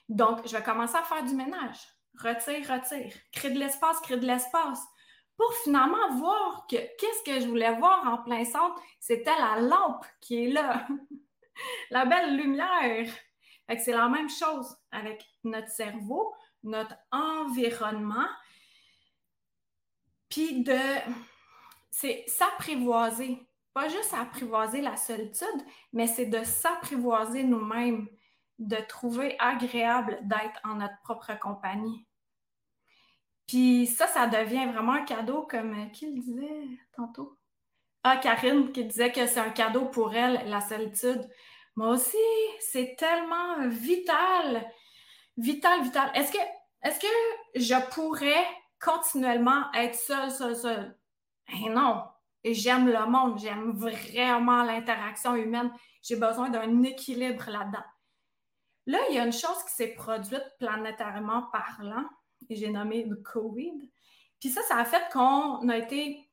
Donc, 0.10 0.46
je 0.46 0.56
vais 0.56 0.64
commencer 0.64 0.96
à 0.96 1.04
faire 1.04 1.24
du 1.24 1.34
ménage. 1.34 1.80
Retire, 2.20 2.70
retire. 2.70 3.14
Crée 3.32 3.50
de 3.50 3.58
l'espace, 3.58 4.00
crée 4.02 4.18
de 4.18 4.28
l'espace. 4.28 4.86
Pour 5.38 5.54
finalement 5.64 6.16
voir 6.18 6.68
que 6.70 6.76
qu'est-ce 6.76 7.24
que 7.24 7.40
je 7.42 7.48
voulais 7.48 7.76
voir 7.76 8.08
en 8.08 8.24
plein 8.24 8.46
centre, 8.46 8.80
c'était 9.00 9.38
la 9.38 9.60
lampe 9.62 10.06
qui 10.22 10.46
est 10.46 10.52
là. 10.52 10.88
la 11.90 12.06
belle 12.06 12.38
lumière 12.38 13.08
c'est 13.80 13.92
la 13.92 14.10
même 14.10 14.30
chose 14.30 14.76
avec 14.92 15.26
notre 15.44 15.70
cerveau, 15.70 16.34
notre 16.64 16.96
environnement. 17.12 18.28
Puis 20.30 20.64
de 20.64 20.80
c'est 21.92 22.24
s'apprivoiser, 22.28 23.48
pas 23.74 23.88
juste 23.88 24.14
apprivoiser 24.14 24.82
la 24.82 24.98
solitude, 24.98 25.48
mais 25.92 26.08
c'est 26.08 26.26
de 26.26 26.44
s'apprivoiser 26.44 27.44
nous-mêmes, 27.44 28.08
de 28.58 28.78
trouver 28.88 29.36
agréable 29.40 30.20
d'être 30.24 30.60
en 30.64 30.76
notre 30.76 31.00
propre 31.04 31.38
compagnie. 31.40 32.08
Puis 33.48 33.88
ça, 33.88 34.08
ça 34.08 34.28
devient 34.28 34.66
vraiment 34.72 34.94
un 34.94 35.04
cadeau, 35.04 35.46
comme 35.50 35.92
qui 35.92 36.08
le 36.08 36.22
disait 36.22 36.68
tantôt? 36.96 37.38
Ah, 38.04 38.18
Karine 38.18 38.72
qui 38.72 38.86
disait 38.86 39.12
que 39.12 39.26
c'est 39.28 39.40
un 39.40 39.50
cadeau 39.50 39.86
pour 39.86 40.14
elle, 40.14 40.50
la 40.50 40.62
solitude. 40.62 41.30
Moi 41.76 41.90
aussi, 41.90 42.18
c'est 42.60 42.96
tellement 42.98 43.68
vital. 43.68 44.70
Vital, 45.38 45.82
vital. 45.84 46.12
Est-ce 46.14 46.32
que, 46.32 46.38
est-ce 46.84 47.00
que 47.00 47.08
je 47.56 47.94
pourrais 47.94 48.46
continuellement 48.80 49.72
être 49.74 49.96
seule, 49.96 50.32
seule, 50.32 50.56
seule? 50.56 51.00
Eh 51.48 51.70
non. 51.70 52.04
J'aime 52.44 52.88
le 52.88 53.06
monde. 53.06 53.40
J'aime 53.40 53.72
vraiment 53.72 54.64
l'interaction 54.64 55.36
humaine. 55.36 55.72
J'ai 56.02 56.18
besoin 56.18 56.50
d'un 56.50 56.84
équilibre 56.84 57.50
là-dedans. 57.50 57.86
Là, 58.86 59.00
il 59.10 59.16
y 59.16 59.20
a 59.20 59.26
une 59.26 59.32
chose 59.32 59.64
qui 59.66 59.74
s'est 59.74 59.94
produite 59.94 60.44
planétairement 60.60 61.44
parlant, 61.54 62.06
et 62.50 62.56
j'ai 62.56 62.70
nommé 62.70 63.04
le 63.04 63.16
COVID. 63.18 63.90
Puis 64.40 64.50
ça, 64.50 64.62
ça 64.64 64.78
a 64.78 64.86
fait 64.86 65.04
qu'on 65.12 65.68
a 65.70 65.78
été 65.78 66.30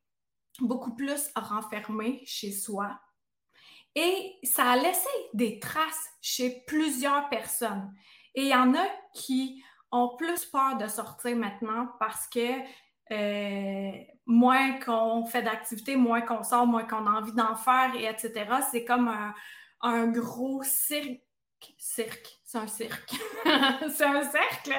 beaucoup 0.61 0.95
plus 0.95 1.31
renfermé 1.35 2.23
chez 2.27 2.53
soi, 2.53 3.01
et 3.95 4.39
ça 4.45 4.71
a 4.71 4.77
laissé 4.77 5.09
des 5.35 5.59
traces 5.59 6.11
chez 6.21 6.63
plusieurs 6.67 7.29
personnes. 7.29 7.93
Et 8.35 8.43
il 8.43 8.49
y 8.49 8.55
en 8.55 8.75
a 8.75 8.87
qui 9.15 9.63
ont 9.91 10.17
plus 10.17 10.45
peur 10.45 10.77
de 10.77 10.87
sortir 10.87 11.37
maintenant 11.37 11.89
parce 11.99 12.29
que 12.29 12.61
euh, 13.11 13.91
moins 14.27 14.79
qu'on 14.79 15.27
fait 15.27 15.43
d'activités, 15.43 15.97
moins 15.97 16.21
qu'on 16.21 16.45
sort, 16.45 16.67
moins 16.67 16.85
qu'on 16.85 17.07
a 17.07 17.11
envie 17.11 17.33
d'en 17.33 17.57
faire, 17.57 17.93
et 17.97 18.05
etc. 18.05 18.47
C'est 18.71 18.85
comme 18.85 19.09
un, 19.09 19.35
un, 19.81 20.07
gros 20.07 20.63
cirque. 20.63 21.21
Cirque, 21.77 22.40
c'est 22.51 22.59
un 22.59 22.67
cirque. 22.67 23.15
c'est 23.95 24.05
un 24.05 24.25
cercle. 24.25 24.75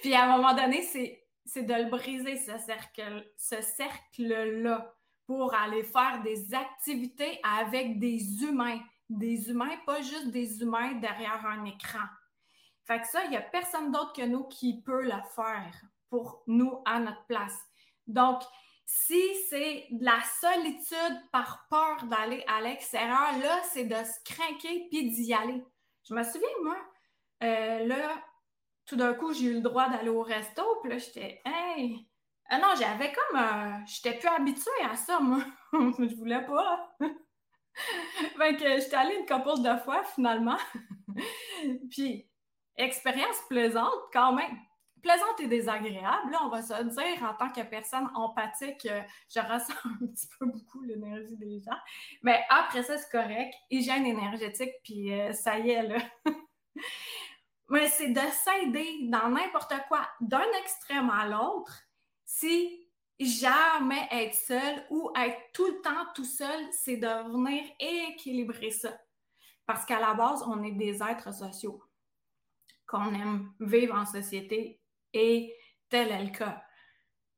Puis 0.00 0.14
à 0.14 0.26
un 0.26 0.36
moment 0.36 0.54
donné, 0.54 0.82
c'est, 0.82 1.62
de 1.62 1.74
le 1.74 1.90
briser, 1.90 2.36
ce 2.36 2.56
cercle, 2.58 3.28
ce 3.36 3.60
cercle-là 3.60 4.94
pour 5.26 5.52
aller 5.52 5.82
faire 5.82 6.22
des 6.22 6.54
activités 6.54 7.40
avec 7.42 7.98
des 7.98 8.44
humains. 8.44 8.78
Des 9.08 9.50
humains, 9.50 9.76
pas 9.84 10.00
juste 10.02 10.30
des 10.30 10.62
humains 10.62 10.92
derrière 11.00 11.44
un 11.44 11.64
écran. 11.64 12.06
Fait 12.84 13.00
que 13.00 13.08
ça, 13.08 13.24
il 13.24 13.30
n'y 13.30 13.36
a 13.36 13.42
personne 13.42 13.90
d'autre 13.90 14.12
que 14.12 14.22
nous 14.22 14.44
qui 14.44 14.80
peut 14.80 15.02
le 15.02 15.20
faire 15.34 15.82
pour 16.10 16.44
nous 16.46 16.80
à 16.84 17.00
notre 17.00 17.24
place. 17.26 17.58
Donc, 18.06 18.40
si 18.86 19.20
c'est 19.48 19.88
de 19.90 20.04
la 20.04 20.20
solitude 20.40 21.28
par 21.32 21.66
peur 21.68 22.04
d'aller 22.04 22.44
à 22.46 22.60
l'extérieur, 22.60 23.36
là, 23.42 23.62
c'est 23.72 23.86
de 23.86 23.96
se 23.96 24.32
craquer 24.32 24.86
puis 24.90 25.10
d'y 25.10 25.34
aller. 25.34 25.64
Je 26.08 26.14
me 26.14 26.22
souviens, 26.22 26.48
moi, 26.62 26.76
euh, 27.42 27.86
là, 27.86 28.22
tout 28.86 28.96
d'un 28.96 29.14
coup, 29.14 29.32
j'ai 29.32 29.46
eu 29.46 29.54
le 29.54 29.60
droit 29.60 29.88
d'aller 29.88 30.08
au 30.08 30.22
resto, 30.22 30.62
puis 30.82 30.90
là, 30.90 30.98
j'étais, 30.98 31.40
hey, 31.44 32.10
ah 32.52 32.58
non, 32.58 32.74
j'avais 32.76 33.12
comme. 33.12 33.38
Euh, 33.38 33.78
j'étais 33.86 34.18
plus 34.18 34.28
habituée 34.28 34.84
à 34.90 34.96
ça, 34.96 35.20
moi. 35.20 35.44
je 35.72 36.16
voulais 36.16 36.44
pas. 36.44 36.96
fait 38.36 38.56
que 38.56 38.80
j'étais 38.80 38.96
allée 38.96 39.16
une 39.16 39.26
couple 39.26 39.62
de 39.62 39.76
fois, 39.84 40.02
finalement. 40.02 40.58
Puis, 41.90 42.28
expérience 42.76 43.40
plaisante 43.48 44.00
quand 44.12 44.32
même. 44.32 44.58
Plaisante 45.00 45.40
et 45.40 45.46
désagréable, 45.46 46.32
là, 46.32 46.40
on 46.44 46.48
va 46.48 46.60
se 46.60 46.82
dire, 46.82 47.22
en 47.22 47.34
tant 47.34 47.50
que 47.50 47.62
personne 47.62 48.10
empathique, 48.14 48.84
euh, 48.84 49.00
je 49.34 49.40
ressens 49.40 49.72
un 49.84 50.06
petit 50.06 50.28
peu 50.38 50.44
beaucoup 50.46 50.82
l'énergie 50.82 51.36
des 51.36 51.60
gens. 51.60 51.78
Mais 52.22 52.44
après 52.50 52.82
ça, 52.82 52.98
c'est 52.98 53.10
correct. 53.10 53.54
Hygiène 53.70 54.04
énergétique, 54.04 54.72
puis 54.82 55.12
euh, 55.18 55.32
ça 55.32 55.58
y 55.58 55.70
est, 55.70 55.84
là. 55.84 55.98
Mais 57.70 57.88
c'est 57.88 58.08
de 58.08 58.20
s'aider 58.20 59.08
dans 59.08 59.28
n'importe 59.28 59.74
quoi, 59.88 60.06
d'un 60.20 60.46
extrême 60.60 61.08
à 61.08 61.26
l'autre, 61.26 61.72
si 62.24 62.88
jamais 63.18 64.08
être 64.10 64.34
seul 64.34 64.86
ou 64.90 65.10
être 65.16 65.38
tout 65.52 65.66
le 65.66 65.80
temps 65.80 66.06
tout 66.14 66.24
seul, 66.24 66.66
c'est 66.72 66.96
de 66.96 67.32
venir 67.32 67.64
équilibrer 67.78 68.70
ça. 68.70 68.90
Parce 69.66 69.84
qu'à 69.84 70.00
la 70.00 70.14
base, 70.14 70.42
on 70.46 70.62
est 70.64 70.72
des 70.72 71.00
êtres 71.02 71.32
sociaux, 71.32 71.82
qu'on 72.86 73.14
aime 73.14 73.52
vivre 73.60 73.94
en 73.94 74.06
société 74.06 74.80
et 75.12 75.54
tel 75.88 76.10
est 76.10 76.24
le 76.24 76.30
cas. 76.30 76.62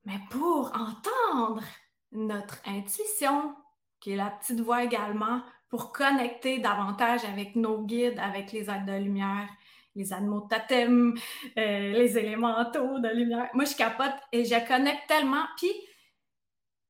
Mais 0.04 0.18
pour 0.30 0.72
entendre 0.74 1.62
notre 2.10 2.58
intuition, 2.66 3.54
qui 4.00 4.12
est 4.12 4.16
la 4.16 4.30
petite 4.30 4.60
voix 4.60 4.82
également, 4.82 5.42
pour 5.68 5.92
connecter 5.92 6.58
davantage 6.58 7.24
avec 7.24 7.54
nos 7.54 7.82
guides, 7.82 8.18
avec 8.18 8.52
les 8.52 8.70
êtres 8.70 8.86
de 8.86 8.96
lumière, 8.96 9.48
les 9.94 10.12
animaux 10.12 10.42
de 10.42 10.48
totem, 10.48 11.14
euh, 11.58 11.92
les 11.92 12.18
élémentaux 12.18 12.98
de 12.98 13.08
lumière. 13.08 13.50
Moi, 13.54 13.64
je 13.64 13.76
capote 13.76 14.14
et 14.32 14.44
je 14.44 14.66
connecte 14.66 15.06
tellement. 15.08 15.44
Puis, 15.56 15.72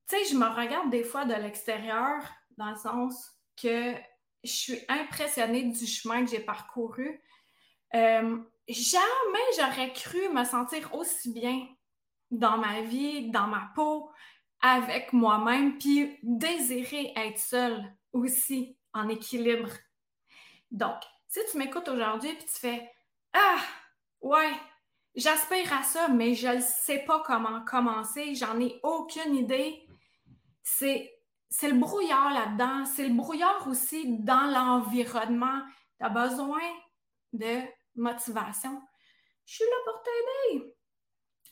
tu 0.09 0.16
sais, 0.16 0.25
je 0.30 0.37
me 0.37 0.47
regarde 0.47 0.90
des 0.90 1.04
fois 1.04 1.25
de 1.25 1.35
l'extérieur, 1.35 2.23
dans 2.56 2.71
le 2.71 2.76
sens 2.76 3.32
que 3.61 3.94
je 4.44 4.50
suis 4.50 4.78
impressionnée 4.88 5.64
du 5.64 5.87
chemin 5.87 6.25
que 6.25 6.30
j'ai 6.30 6.40
parcouru. 6.40 7.21
Euh, 7.94 8.38
jamais 8.68 9.44
j'aurais 9.59 9.92
cru 9.92 10.28
me 10.32 10.44
sentir 10.44 10.94
aussi 10.94 11.32
bien 11.32 11.66
dans 12.30 12.56
ma 12.59 12.82
vie, 12.82 13.30
dans 13.30 13.47
ma 13.47 13.71
peau, 13.75 14.11
avec 14.61 15.12
moi-même, 15.12 15.76
puis 15.76 16.18
désirer 16.23 17.12
être 17.16 17.38
seule 17.38 17.94
aussi 18.12 18.76
en 18.94 19.09
équilibre. 19.09 19.71
Donc, 20.71 21.00
si 21.33 21.41
tu 21.51 21.57
m'écoutes 21.57 21.89
aujourd'hui 21.89 22.35
puis 22.35 22.45
tu 22.45 22.61
fais 22.61 22.91
Ah, 23.33 23.57
ouais, 24.21 24.53
j'aspire 25.15 25.73
à 25.73 25.83
ça, 25.83 26.09
mais 26.09 26.35
je 26.35 26.49
ne 26.49 26.61
sais 26.61 26.99
pas 27.07 27.23
comment 27.25 27.65
commencer, 27.65 28.35
j'en 28.35 28.61
ai 28.61 28.79
aucune 28.83 29.35
idée. 29.35 29.83
C'est, 30.62 31.11
c'est 31.49 31.71
le 31.71 31.79
brouillard 31.79 32.35
là-dedans. 32.35 32.85
C'est 32.85 33.09
le 33.09 33.15
brouillard 33.15 33.67
aussi 33.67 34.19
dans 34.19 34.45
l'environnement. 34.53 35.62
Tu 35.99 36.05
as 36.05 36.11
besoin 36.11 36.61
de 37.33 37.62
motivation. 37.97 38.83
Je 39.47 39.55
suis 39.55 39.65
là 39.65 39.77
pour 39.87 40.03
t'aider. 40.03 40.75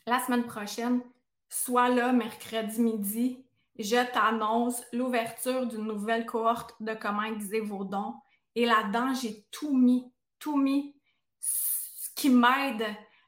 La 0.06 0.20
semaine 0.20 0.44
prochaine, 0.44 1.02
sois 1.48 1.88
là 1.88 2.12
mercredi 2.12 2.82
midi. 2.82 3.46
Je 3.78 4.12
t'annonce 4.12 4.82
l'ouverture 4.92 5.66
d'une 5.66 5.86
nouvelle 5.86 6.26
cohorte 6.26 6.74
de 6.82 6.92
comment 6.92 7.22
aiguiser 7.22 7.60
vos 7.60 7.84
dons. 7.84 8.14
Et 8.54 8.66
là-dedans, 8.66 9.14
j'ai 9.14 9.44
tout 9.50 9.76
mis, 9.76 10.12
tout 10.38 10.56
mis, 10.56 10.94
ce 11.38 12.08
qui 12.14 12.30
m'aide 12.30 12.84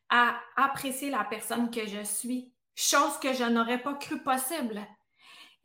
à 0.09 0.41
apprécier 0.57 1.11
la 1.11 1.25
personne 1.25 1.71
que 1.71 1.87
je 1.87 2.03
suis, 2.03 2.53
chose 2.75 3.19
que 3.19 3.33
je 3.33 3.45
n'aurais 3.45 3.83
pas 3.83 3.95
cru 3.95 4.23
possible. 4.23 4.81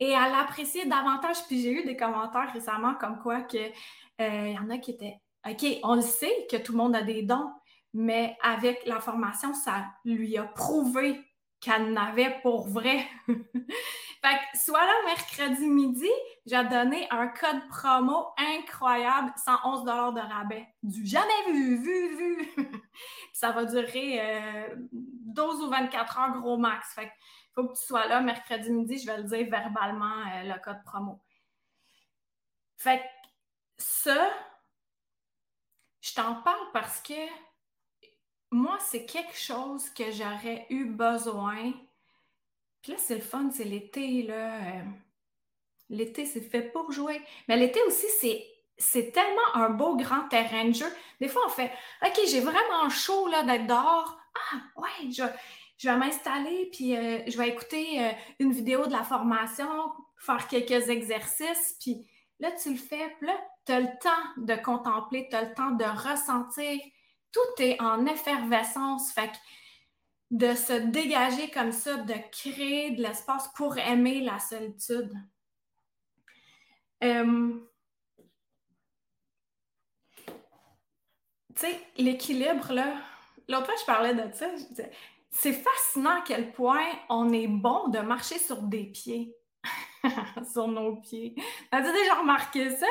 Et 0.00 0.14
à 0.14 0.28
l'apprécier 0.28 0.86
davantage. 0.86 1.44
Puis 1.46 1.60
j'ai 1.60 1.72
eu 1.72 1.84
des 1.84 1.96
commentaires 1.96 2.52
récemment 2.52 2.94
comme 2.94 3.18
quoi 3.20 3.42
que 3.42 3.58
euh, 3.58 4.48
il 4.48 4.54
y 4.54 4.58
en 4.58 4.70
a 4.70 4.78
qui 4.78 4.92
étaient 4.92 5.20
OK, 5.48 5.64
on 5.82 5.94
le 5.94 6.02
sait 6.02 6.46
que 6.50 6.56
tout 6.56 6.72
le 6.72 6.78
monde 6.78 6.96
a 6.96 7.02
des 7.02 7.22
dons, 7.22 7.50
mais 7.94 8.36
avec 8.42 8.84
la 8.86 9.00
formation, 9.00 9.54
ça 9.54 9.86
lui 10.04 10.36
a 10.36 10.44
prouvé 10.44 11.20
qu'elle 11.60 11.92
n'avait 11.92 12.40
pour 12.42 12.68
vrai. 12.68 13.04
fait 13.26 13.36
que, 14.52 14.58
soit 14.58 14.84
là 14.84 14.94
mercredi 15.04 15.66
midi, 15.66 16.10
j'ai 16.46 16.64
donné 16.64 17.06
un 17.10 17.28
code 17.28 17.68
promo 17.68 18.28
incroyable, 18.36 19.32
111 19.44 19.84
dollars 19.84 20.12
de 20.12 20.20
rabais. 20.20 20.66
Du 20.82 21.06
jamais 21.06 21.52
vu, 21.52 21.76
vu, 21.76 22.16
vu. 22.16 22.52
ça 23.32 23.50
va 23.50 23.64
durer 23.64 24.20
12 24.92 25.60
euh, 25.60 25.66
ou 25.66 25.70
24 25.70 26.18
heures 26.18 26.38
gros 26.38 26.56
max. 26.56 26.94
Fait 26.94 27.06
que, 27.06 27.12
faut 27.54 27.66
que 27.66 27.78
tu 27.78 27.84
sois 27.84 28.06
là 28.06 28.20
mercredi 28.20 28.70
midi, 28.70 28.98
je 28.98 29.06
vais 29.06 29.18
le 29.18 29.24
dire 29.24 29.48
verbalement, 29.50 30.20
euh, 30.34 30.44
le 30.44 30.62
code 30.62 30.82
promo. 30.84 31.20
Fait 32.76 32.98
que 32.98 33.04
ça, 33.76 34.30
je 36.00 36.14
t'en 36.14 36.36
parle 36.42 36.70
parce 36.72 37.00
que 37.02 37.14
moi, 38.50 38.78
c'est 38.80 39.04
quelque 39.04 39.36
chose 39.36 39.90
que 39.90 40.10
j'aurais 40.10 40.66
eu 40.70 40.86
besoin. 40.86 41.72
Puis 42.82 42.92
là, 42.92 42.98
c'est 42.98 43.16
le 43.16 43.20
fun, 43.20 43.50
c'est 43.52 43.64
l'été, 43.64 44.22
là. 44.22 44.56
Euh, 44.56 44.82
l'été, 45.90 46.26
c'est 46.26 46.40
fait 46.40 46.62
pour 46.62 46.92
jouer. 46.92 47.20
Mais 47.48 47.56
l'été 47.56 47.82
aussi, 47.82 48.06
c'est, 48.78 49.12
tellement 49.12 49.54
un 49.54 49.70
beau 49.70 49.96
grand 49.96 50.28
terrain 50.28 50.64
de 50.66 50.74
jeu. 50.74 50.86
Des 51.20 51.28
fois, 51.28 51.42
on 51.46 51.50
fait 51.50 51.72
OK, 52.04 52.20
j'ai 52.26 52.40
vraiment 52.40 52.88
chaud 52.88 53.28
là, 53.28 53.42
d'être 53.42 53.66
dehors. 53.66 54.18
Ah, 54.34 54.56
ouais, 54.76 55.10
je, 55.10 55.24
je 55.78 55.88
vais 55.88 55.96
m'installer, 55.96 56.68
puis 56.72 56.96
euh, 56.96 57.20
je 57.26 57.38
vais 57.38 57.48
écouter 57.48 58.04
euh, 58.04 58.10
une 58.40 58.52
vidéo 58.52 58.86
de 58.86 58.92
la 58.92 59.04
formation, 59.04 59.68
faire 60.16 60.46
quelques 60.48 60.88
exercices, 60.88 61.76
puis 61.80 62.08
là, 62.40 62.50
tu 62.52 62.70
le 62.70 62.78
fais, 62.78 63.14
puis 63.18 63.26
là, 63.28 63.34
tu 63.64 63.72
as 63.72 63.80
le 63.80 63.98
temps 64.00 64.42
de 64.42 64.54
contempler, 64.54 65.28
tu 65.30 65.36
as 65.36 65.42
le 65.42 65.54
temps 65.54 65.70
de 65.70 65.84
ressentir 65.84 66.80
tout 67.32 67.62
est 67.62 67.80
en 67.80 68.06
effervescence. 68.06 69.12
Fait 69.12 69.28
que 69.28 69.36
de 70.30 70.54
se 70.54 70.72
dégager 70.72 71.50
comme 71.50 71.72
ça, 71.72 71.96
de 71.96 72.14
créer 72.30 72.90
de 72.90 73.02
l'espace 73.02 73.48
pour 73.54 73.78
aimer 73.78 74.20
la 74.20 74.38
solitude. 74.38 75.12
Euh, 77.02 77.58
tu 80.26 80.34
sais, 81.56 81.80
l'équilibre, 81.96 82.72
là, 82.72 83.00
l'autre 83.48 83.66
fois, 83.66 83.74
je 83.80 83.86
parlais 83.86 84.14
de 84.14 84.32
ça, 84.34 84.48
je 84.56 84.82
c'est 85.30 85.52
fascinant 85.52 86.18
à 86.18 86.24
quel 86.26 86.52
point 86.52 86.86
on 87.08 87.32
est 87.32 87.48
bon 87.48 87.88
de 87.88 87.98
marcher 87.98 88.38
sur 88.38 88.62
des 88.62 88.84
pieds. 88.84 89.34
sur 90.52 90.68
nos 90.68 90.96
pieds. 90.96 91.34
As-tu 91.70 91.92
déjà 91.92 92.14
remarqué 92.14 92.70
ça? 92.74 92.86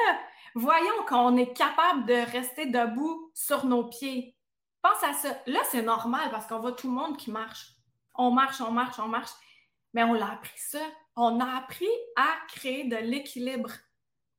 Voyons 0.56 1.06
qu'on 1.08 1.38
est 1.38 1.54
capable 1.54 2.06
de 2.06 2.32
rester 2.32 2.66
debout 2.68 3.32
sur 3.34 3.66
nos 3.66 3.86
pieds. 3.86 4.36
Pense 4.82 5.04
à 5.04 5.14
ça. 5.14 5.38
Là, 5.46 5.60
c'est 5.70 5.82
normal 5.82 6.30
parce 6.32 6.48
qu'on 6.48 6.60
voit 6.60 6.74
tout 6.74 6.88
le 6.88 6.94
monde 6.94 7.18
qui 7.18 7.32
marche. 7.32 7.74
On 8.16 8.32
marche, 8.32 8.62
on 8.62 8.72
marche, 8.72 9.00
on 9.00 9.08
marche. 9.08 9.32
Mais 9.94 10.04
on 10.04 10.14
l'a 10.14 10.32
appris 10.32 10.58
ça. 10.58 10.80
On 11.16 11.40
a 11.40 11.58
appris 11.58 11.90
à 12.16 12.28
créer 12.48 12.86
de 12.86 12.98
l'équilibre 12.98 13.72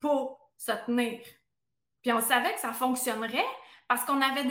pour 0.01 0.53
se 0.57 0.73
tenir. 0.87 1.21
Puis 2.03 2.13
on 2.13 2.21
savait 2.21 2.55
que 2.55 2.61
ça 2.61 2.73
fonctionnerait 2.73 3.47
parce 3.89 4.05
qu'on 4.05 4.21
avait 4.21 4.45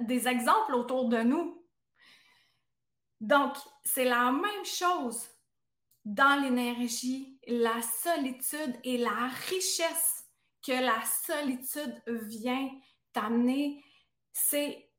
des, 0.00 0.28
exemples 0.28 0.74
autour 0.74 1.08
de 1.08 1.18
nous. 1.18 1.62
Donc, 3.20 3.56
c'est 3.82 4.04
la 4.04 4.30
même 4.30 4.64
chose 4.64 5.28
dans 6.04 6.40
l'énergie, 6.40 7.40
la 7.46 7.82
solitude 7.82 8.78
et 8.84 8.98
la 8.98 9.28
richesse 9.48 10.13
que 10.64 10.72
la 10.72 11.02
solitude 11.04 12.02
vient 12.06 12.70
t'amener, 13.12 13.84
c'est, 14.32 14.90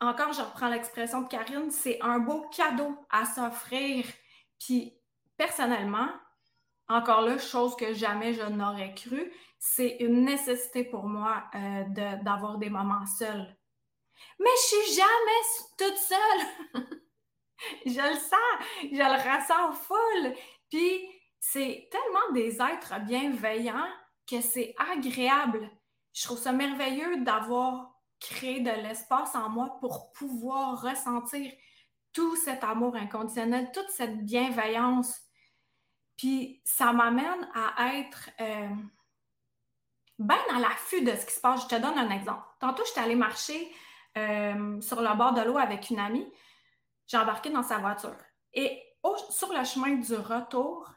encore 0.00 0.32
je 0.32 0.42
reprends 0.42 0.68
l'expression 0.68 1.22
de 1.22 1.28
Karine, 1.28 1.70
c'est 1.70 1.98
un 2.02 2.18
beau 2.18 2.48
cadeau 2.50 2.96
à 3.10 3.24
s'offrir. 3.24 4.06
Puis 4.60 4.94
personnellement, 5.36 6.08
encore 6.88 7.22
là, 7.22 7.38
chose 7.38 7.74
que 7.76 7.94
jamais 7.94 8.34
je 8.34 8.42
n'aurais 8.42 8.94
cru, 8.94 9.32
c'est 9.58 9.96
une 10.00 10.24
nécessité 10.24 10.84
pour 10.84 11.04
moi 11.04 11.44
euh, 11.54 11.84
d'avoir 12.22 12.58
des 12.58 12.70
moments 12.70 13.06
seuls. 13.06 13.56
Mais 14.38 14.50
je 14.56 14.76
suis 14.76 14.94
jamais 14.94 15.42
toute 15.78 15.98
seule. 15.98 16.82
je 17.86 18.10
le 18.10 18.16
sens, 18.16 18.66
je 18.82 18.96
le 18.96 19.36
ressens 19.36 19.72
full. 19.72 20.34
Puis 20.70 21.08
c'est 21.40 21.88
tellement 21.90 22.32
des 22.32 22.60
êtres 22.60 23.00
bienveillants 23.04 23.88
que 24.26 24.40
c'est 24.40 24.74
agréable. 24.92 25.70
Je 26.12 26.24
trouve 26.24 26.38
ça 26.38 26.52
merveilleux 26.52 27.22
d'avoir 27.22 27.94
créé 28.20 28.60
de 28.60 28.70
l'espace 28.70 29.34
en 29.34 29.48
moi 29.48 29.76
pour 29.80 30.12
pouvoir 30.12 30.80
ressentir 30.80 31.52
tout 32.12 32.34
cet 32.36 32.64
amour 32.64 32.96
inconditionnel, 32.96 33.70
toute 33.72 33.90
cette 33.90 34.24
bienveillance. 34.24 35.20
Puis 36.16 36.62
ça 36.64 36.92
m'amène 36.92 37.48
à 37.54 37.94
être 37.96 38.30
euh, 38.40 38.74
bien 40.18 40.38
à 40.54 40.58
l'affût 40.58 41.02
de 41.02 41.14
ce 41.14 41.26
qui 41.26 41.34
se 41.34 41.40
passe. 41.40 41.64
Je 41.64 41.76
te 41.76 41.80
donne 41.80 41.98
un 41.98 42.10
exemple. 42.10 42.44
Tantôt, 42.58 42.84
je 42.86 42.92
suis 42.92 43.00
allée 43.00 43.14
marcher 43.14 43.70
euh, 44.16 44.80
sur 44.80 45.02
le 45.02 45.14
bord 45.16 45.34
de 45.34 45.42
l'eau 45.42 45.58
avec 45.58 45.90
une 45.90 45.98
amie. 45.98 46.26
J'ai 47.06 47.18
embarqué 47.18 47.50
dans 47.50 47.62
sa 47.62 47.78
voiture. 47.78 48.16
Et 48.54 48.82
sur 49.30 49.52
le 49.52 49.62
chemin 49.64 49.94
du 49.96 50.14
retour, 50.14 50.90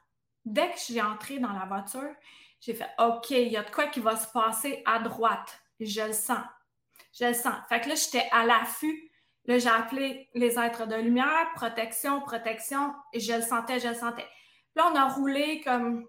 dès 0.45 0.71
que 0.71 0.79
j'ai 0.87 1.01
entré 1.01 1.39
dans 1.39 1.51
la 1.51 1.65
voiture, 1.65 2.15
j'ai 2.59 2.73
fait 2.73 2.89
OK, 2.99 3.29
il 3.31 3.49
y 3.49 3.57
a 3.57 3.63
de 3.63 3.71
quoi 3.71 3.87
qui 3.87 3.99
va 3.99 4.15
se 4.15 4.31
passer 4.31 4.83
à 4.85 4.99
droite. 4.99 5.61
Je 5.79 6.01
le 6.01 6.13
sens. 6.13 6.43
Je 7.17 7.25
le 7.25 7.33
sens. 7.33 7.55
Fait 7.69 7.81
que 7.81 7.89
là, 7.89 7.95
j'étais 7.95 8.27
à 8.31 8.45
l'affût. 8.45 9.11
Là, 9.45 9.57
j'ai 9.57 9.69
appelé 9.69 10.29
les 10.33 10.59
êtres 10.59 10.85
de 10.85 10.95
lumière, 10.95 11.51
protection, 11.55 12.21
protection, 12.21 12.93
et 13.13 13.19
je 13.19 13.33
le 13.33 13.41
sentais, 13.41 13.79
je 13.79 13.87
le 13.87 13.95
sentais. 13.95 14.27
Là, 14.75 14.91
on 14.91 14.95
a 14.95 15.09
roulé 15.09 15.61
comme 15.61 16.05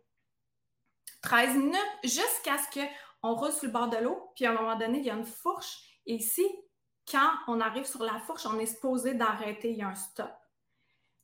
13 1.22 1.56
minutes 1.56 1.98
jusqu'à 2.02 2.58
ce 2.58 2.78
qu'on 2.78 3.34
roule 3.34 3.52
sur 3.52 3.66
le 3.66 3.72
bord 3.72 3.88
de 3.88 3.96
l'eau, 3.96 4.32
puis 4.34 4.46
à 4.46 4.50
un 4.50 4.54
moment 4.54 4.76
donné, 4.76 4.98
il 4.98 5.04
y 5.04 5.10
a 5.10 5.14
une 5.14 5.24
fourche. 5.24 5.78
Et 6.06 6.14
ici, 6.14 6.44
quand 7.10 7.30
on 7.46 7.60
arrive 7.60 7.86
sur 7.86 8.02
la 8.02 8.18
fourche, 8.20 8.46
on 8.46 8.58
est 8.58 8.66
supposé 8.66 9.14
d'arrêter, 9.14 9.70
il 9.70 9.78
y 9.78 9.82
a 9.82 9.88
un 9.88 9.94
stop. 9.94 10.30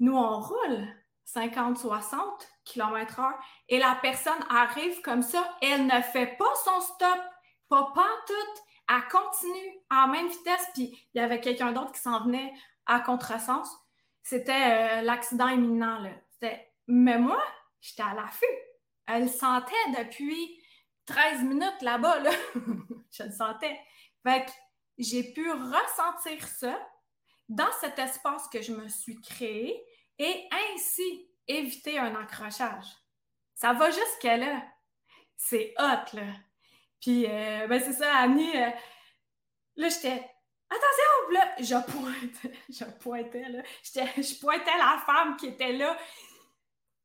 Nous, 0.00 0.16
on 0.16 0.40
roule 0.40 0.86
50, 1.26 1.76
60 1.76 2.48
km 2.64 3.20
heure 3.20 3.38
et 3.68 3.78
la 3.78 3.98
personne 4.00 4.44
arrive 4.48 5.00
comme 5.02 5.22
ça, 5.22 5.56
elle 5.60 5.86
ne 5.86 6.00
fait 6.00 6.36
pas 6.38 6.54
son 6.64 6.80
stop, 6.80 7.18
pas, 7.68 7.84
tout, 8.26 8.62
elle 8.88 9.08
continue 9.10 9.80
en 9.90 10.08
même 10.08 10.28
vitesse, 10.28 10.66
puis 10.72 10.96
il 11.12 11.18
y 11.18 11.20
avait 11.20 11.40
quelqu'un 11.40 11.72
d'autre 11.72 11.92
qui 11.92 12.00
s'en 12.00 12.24
venait 12.24 12.54
à 12.86 13.00
contresens. 13.00 13.68
C'était 14.22 14.52
euh, 14.52 15.02
l'accident 15.02 15.48
imminent, 15.48 15.98
là. 15.98 16.10
Mais 16.86 17.18
moi, 17.18 17.42
j'étais 17.80 18.02
à 18.02 18.14
l'affût. 18.14 18.44
Elle 19.06 19.28
sentait 19.28 19.74
depuis 19.98 20.62
13 21.06 21.42
minutes 21.42 21.82
là-bas, 21.82 22.20
là. 22.20 22.30
Je 23.10 23.24
le 23.24 23.32
sentais. 23.32 23.80
Fait 24.24 24.44
que 24.44 24.50
j'ai 24.98 25.32
pu 25.32 25.50
ressentir 25.50 26.46
ça 26.46 26.78
dans 27.48 27.70
cet 27.80 27.98
espace 27.98 28.48
que 28.48 28.62
je 28.62 28.72
me 28.72 28.88
suis 28.88 29.20
créé 29.20 29.84
et 30.18 30.48
ainsi 30.52 31.28
éviter 31.46 31.98
un 31.98 32.14
accrochage. 32.14 32.86
Ça 33.54 33.72
va 33.72 33.90
jusqu'à 33.90 34.36
là. 34.36 34.62
C'est 35.36 35.74
hot, 35.78 36.16
là. 36.16 36.32
Puis, 37.00 37.26
euh, 37.26 37.66
ben 37.66 37.80
c'est 37.80 37.92
ça, 37.92 38.16
Annie, 38.16 38.56
euh, 38.56 38.70
là, 39.76 39.88
j'étais 39.88 40.30
attention, 40.68 41.30
là, 41.32 41.54
je 41.58 41.92
pointais, 41.92 42.58
je 42.68 42.84
pointais, 42.98 43.48
là. 43.48 43.62
Je 43.84 44.40
pointais 44.40 44.76
la 44.78 45.02
femme 45.04 45.36
qui 45.36 45.46
était 45.48 45.72
là. 45.72 45.96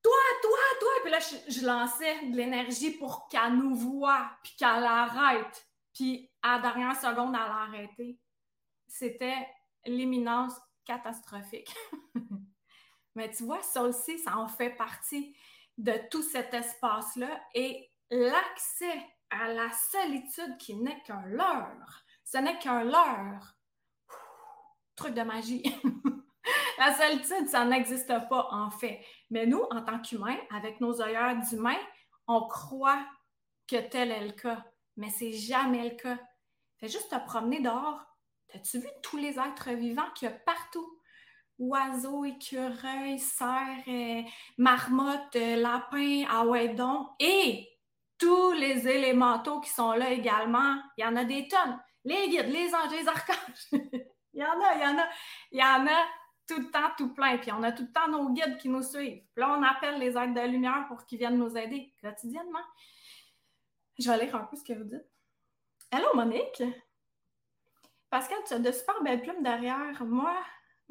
Toi, 0.03 0.17
toi, 0.41 0.59
toi. 0.79 0.91
Puis 1.03 1.11
là, 1.11 1.19
je, 1.47 1.65
lançais 1.65 2.25
de 2.27 2.35
l'énergie 2.35 2.91
pour 2.91 3.27
qu'elle 3.27 3.53
nous 3.53 3.75
voie, 3.75 4.31
puis 4.43 4.53
qu'elle 4.57 4.83
arrête. 4.83 5.67
Puis, 5.93 6.31
à 6.41 6.55
la 6.55 6.61
dernière 6.61 6.95
seconde, 6.95 7.35
elle 7.35 7.41
a 7.41 7.63
arrêté. 7.63 8.17
C'était 8.87 9.47
l'imminence 9.85 10.53
catastrophique. 10.85 11.73
Mais 13.15 13.31
tu 13.31 13.43
vois, 13.43 13.61
ça 13.61 13.83
aussi, 13.83 14.19
ça 14.19 14.37
en 14.37 14.47
fait 14.47 14.71
partie 14.71 15.35
de 15.77 15.93
tout 16.09 16.23
cet 16.23 16.53
espace-là 16.53 17.41
et 17.53 17.89
l'accès 18.09 19.05
à 19.29 19.47
la 19.53 19.71
solitude 19.71 20.57
qui 20.57 20.75
n'est 20.75 21.01
qu'un 21.03 21.25
leurre. 21.25 22.03
Ce 22.23 22.37
n'est 22.37 22.59
qu'un 22.59 22.83
leurre. 22.83 23.55
truc 24.95 25.13
de 25.13 25.21
magie. 25.21 25.63
la 26.77 26.93
solitude, 26.93 27.47
ça 27.47 27.65
n'existe 27.65 28.13
pas 28.29 28.47
en 28.51 28.69
fait. 28.69 29.03
Mais 29.29 29.45
nous, 29.45 29.63
en 29.71 29.81
tant 29.81 29.99
qu'humains, 29.99 30.39
avec 30.53 30.79
nos 30.81 31.01
œillères 31.01 31.37
d'humains, 31.49 31.79
on 32.27 32.47
croit 32.47 33.05
que 33.67 33.77
tel 33.77 34.11
est 34.11 34.27
le 34.27 34.33
cas. 34.33 34.63
Mais 34.97 35.09
c'est 35.09 35.33
jamais 35.33 35.89
le 35.89 35.95
cas. 35.95 36.19
Fais 36.77 36.89
juste 36.89 37.09
te 37.09 37.25
promener 37.25 37.61
dehors. 37.61 38.05
As-tu 38.53 38.79
vu 38.79 38.87
tous 39.01 39.17
les 39.17 39.39
êtres 39.39 39.71
vivants 39.71 40.09
qu'il 40.13 40.29
y 40.29 40.31
a 40.31 40.35
partout? 40.35 41.00
Oiseaux, 41.61 42.25
écureuils, 42.25 43.19
cerfs, 43.19 43.87
euh, 43.87 44.23
marmottes, 44.57 45.35
euh, 45.35 45.57
lapins, 45.57 46.23
ah 46.27 46.43
Et 47.19 47.69
tous 48.17 48.51
les 48.53 48.87
élémentaux 48.87 49.59
qui 49.61 49.69
sont 49.69 49.91
là 49.91 50.09
également, 50.09 50.81
il 50.97 51.03
y 51.03 51.05
en 51.05 51.15
a 51.15 51.23
des 51.23 51.47
tonnes. 51.47 51.79
Les 52.03 52.29
guides, 52.29 52.47
les 52.47 52.73
anges, 52.73 52.91
les 52.91 53.07
archanges. 53.07 53.67
il 53.71 54.41
y 54.41 54.43
en 54.43 54.59
a, 54.59 54.73
il 54.73 54.81
y 54.81 54.85
en 54.85 54.97
a, 54.97 55.09
il 55.51 55.59
y 55.59 55.63
en 55.63 55.85
a 55.85 56.03
tout 56.47 56.59
le 56.59 56.71
temps, 56.71 56.89
tout 56.97 57.13
plein. 57.13 57.37
Puis 57.37 57.51
on 57.51 57.61
a 57.61 57.71
tout 57.71 57.83
le 57.83 57.91
temps 57.91 58.07
nos 58.07 58.31
guides 58.31 58.57
qui 58.57 58.67
nous 58.67 58.81
suivent. 58.81 59.21
Puis 59.33 59.41
là, 59.41 59.55
on 59.55 59.61
appelle 59.61 59.99
les 59.99 60.17
êtres 60.17 60.33
de 60.33 60.47
lumière 60.47 60.85
pour 60.87 61.05
qu'ils 61.05 61.19
viennent 61.19 61.37
nous 61.37 61.55
aider 61.55 61.93
quotidiennement. 62.01 62.65
Je 63.99 64.09
vais 64.09 64.25
lire 64.25 64.35
un 64.35 64.45
peu 64.45 64.55
ce 64.55 64.63
que 64.63 64.73
vous 64.73 64.83
dites. 64.83 65.07
Allô, 65.91 66.07
Monique? 66.15 66.63
Pascal, 68.09 68.39
tu 68.47 68.53
as 68.55 68.59
de 68.59 68.71
super 68.71 68.99
belles 69.03 69.21
plumes 69.21 69.43
derrière. 69.43 70.03
Moi, 70.03 70.35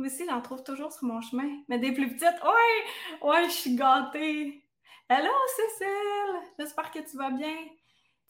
aussi, 0.04 0.24
j'en 0.26 0.40
trouve 0.40 0.62
toujours 0.62 0.92
sur 0.92 1.04
mon 1.04 1.20
chemin. 1.20 1.48
Mais 1.68 1.78
des 1.78 1.92
plus 1.92 2.08
petites. 2.08 2.40
Oui, 2.42 2.92
oui, 3.22 3.44
je 3.46 3.52
suis 3.52 3.76
gâtée. 3.76 4.64
Hello, 5.08 5.30
Cécile! 5.56 6.50
J'espère 6.58 6.90
que 6.90 7.00
tu 7.00 7.16
vas 7.16 7.30
bien. 7.30 7.56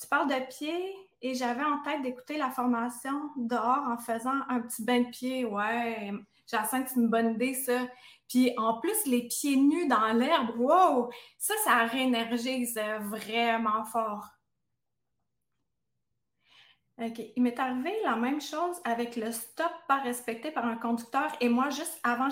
Tu 0.01 0.07
parles 0.07 0.29
de 0.29 0.47
pied 0.49 0.95
et 1.21 1.35
j'avais 1.35 1.63
en 1.63 1.83
tête 1.83 2.03
d'écouter 2.03 2.39
la 2.39 2.51
formation 2.51 3.31
dehors 3.37 3.87
en 3.87 3.99
faisant 3.99 4.41
un 4.49 4.61
petit 4.61 4.83
bain 4.83 5.01
de 5.03 5.11
pied. 5.11 5.45
Ouais, 5.45 6.11
j'ai 6.51 6.57
que 6.57 6.89
c'est 6.89 6.97
une 6.97 7.09
bonne 7.09 7.35
idée, 7.35 7.55
ça. 7.55 7.87
Puis 8.29 8.55
en 8.57 8.81
plus, 8.81 9.07
les 9.07 9.29
pieds 9.29 9.57
nus 9.57 9.89
dans 9.89 10.13
l'herbe, 10.13 10.57
wow! 10.59 11.11
Ça, 11.39 11.55
ça 11.65 11.85
réénergise 11.85 12.81
vraiment 13.01 13.85
fort. 13.85 14.27
OK. 17.01 17.21
Il 17.37 17.43
m'est 17.43 17.59
arrivé 17.59 17.93
la 18.05 18.17
même 18.17 18.41
chose 18.41 18.77
avec 18.85 19.17
le 19.17 19.33
stop 19.33 19.73
pas 19.89 20.01
respecté 20.01 20.51
par 20.51 20.67
un 20.67 20.77
conducteur 20.77 21.31
et 21.41 21.49
moi, 21.49 21.71
juste 21.71 21.99
avant, 22.03 22.29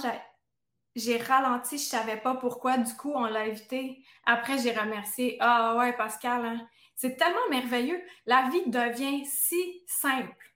j'ai 0.95 1.17
ralenti, 1.17 1.79
je 1.79 1.85
savais 1.85 2.19
pas 2.19 2.35
pourquoi. 2.35 2.77
Du 2.77 2.95
coup, 2.95 3.13
on 3.15 3.25
l'a 3.25 3.47
évité. 3.47 4.05
Après, 4.27 4.59
j'ai 4.59 4.73
remercié. 4.73 5.39
Ah 5.41 5.77
ouais, 5.79 5.97
Pascal, 5.97 6.45
hein. 6.45 6.69
c'est 6.97 7.17
tellement 7.17 7.49
merveilleux. 7.51 8.01
La 8.27 8.49
vie 8.51 8.69
devient 8.69 9.25
si 9.25 9.83
simple. 9.87 10.53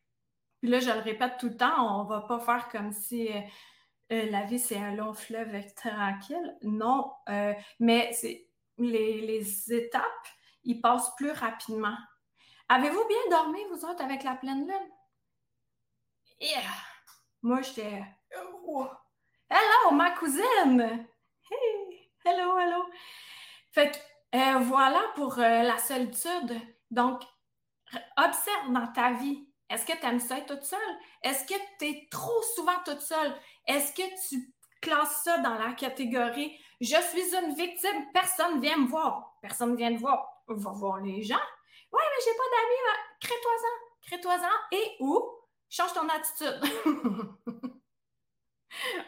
Puis 0.61 0.71
là, 0.71 0.79
je 0.81 0.91
le 0.91 1.01
répète 1.01 1.39
tout 1.41 1.49
le 1.49 1.57
temps, 1.57 2.01
on 2.01 2.05
va 2.05 2.21
pas 2.21 2.39
faire 2.39 2.69
comme 2.69 2.93
si 2.93 3.29
euh, 3.29 3.41
euh, 4.13 4.31
la 4.31 4.45
vie, 4.45 4.59
c'est 4.59 4.77
un 4.77 4.95
long 4.95 5.15
fleuve 5.15 5.53
tranquille. 5.75 6.57
Non, 6.63 7.13
euh, 7.29 7.55
mais 7.81 8.13
les, 8.79 9.23
les 9.23 9.73
étapes, 9.73 10.29
ils 10.65 10.81
passent 10.81 11.15
plus 11.17 11.33
rapidement. 11.33 11.97
Avez-vous 12.75 13.07
bien 13.07 13.29
dormi, 13.29 13.59
vous 13.71 13.85
autres, 13.85 14.03
avec 14.03 14.23
la 14.23 14.35
pleine 14.35 14.67
lune? 14.67 14.91
Yeah! 16.41 16.63
Moi, 17.43 17.61
j'étais. 17.61 18.03
Oh. 18.67 18.89
Hello, 19.51 19.95
ma 19.95 20.13
cousine! 20.13 21.07
Hey! 21.51 22.11
Hello, 22.25 22.57
hello! 22.59 22.83
Fait 23.73 23.91
que 23.91 24.39
euh, 24.39 24.59
voilà 24.61 25.03
pour 25.17 25.39
euh, 25.39 25.63
la 25.63 25.77
solitude. 25.77 26.59
Donc, 26.91 27.23
observe 28.17 28.73
dans 28.73 28.91
ta 28.95 29.13
vie. 29.13 29.47
Est-ce 29.69 29.85
que 29.85 29.93
tu 29.93 30.07
aimes 30.07 30.19
ça 30.19 30.39
être 30.39 30.55
toute 30.55 30.65
seule? 30.65 30.97
Est-ce 31.23 31.45
que 31.45 31.61
tu 31.79 31.85
es 31.85 32.09
trop 32.11 32.41
souvent 32.57 32.83
toute 32.87 33.03
seule? 33.03 33.35
Est-ce 33.67 33.93
que 33.93 34.29
tu 34.31 34.51
classes 34.81 35.25
ça 35.25 35.37
dans 35.39 35.59
la 35.59 35.75
catégorie 35.75 36.59
je 36.81 36.97
suis 36.97 37.37
une 37.37 37.55
victime, 37.55 38.11
personne 38.13 38.61
vient 38.61 38.77
me 38.77 38.89
voir. 38.89 39.37
Personne 39.41 39.77
vient 39.77 39.95
te 39.95 40.01
voir. 40.01 40.27
Va 40.49 40.73
voir 40.73 40.97
les 40.97 41.23
gens. 41.23 41.37
Ouais, 41.93 42.03
mais 42.11 42.25
j'ai 42.25 42.37
pas 42.37 42.49
d'amis. 42.51 42.83
Crée-toi-en. 43.21 43.77
Crée-toi-en. 44.07 44.77
Et 44.77 44.97
où? 45.01 45.43
Change 45.69 45.93
ton 45.95 46.09
attitude. 46.09 46.61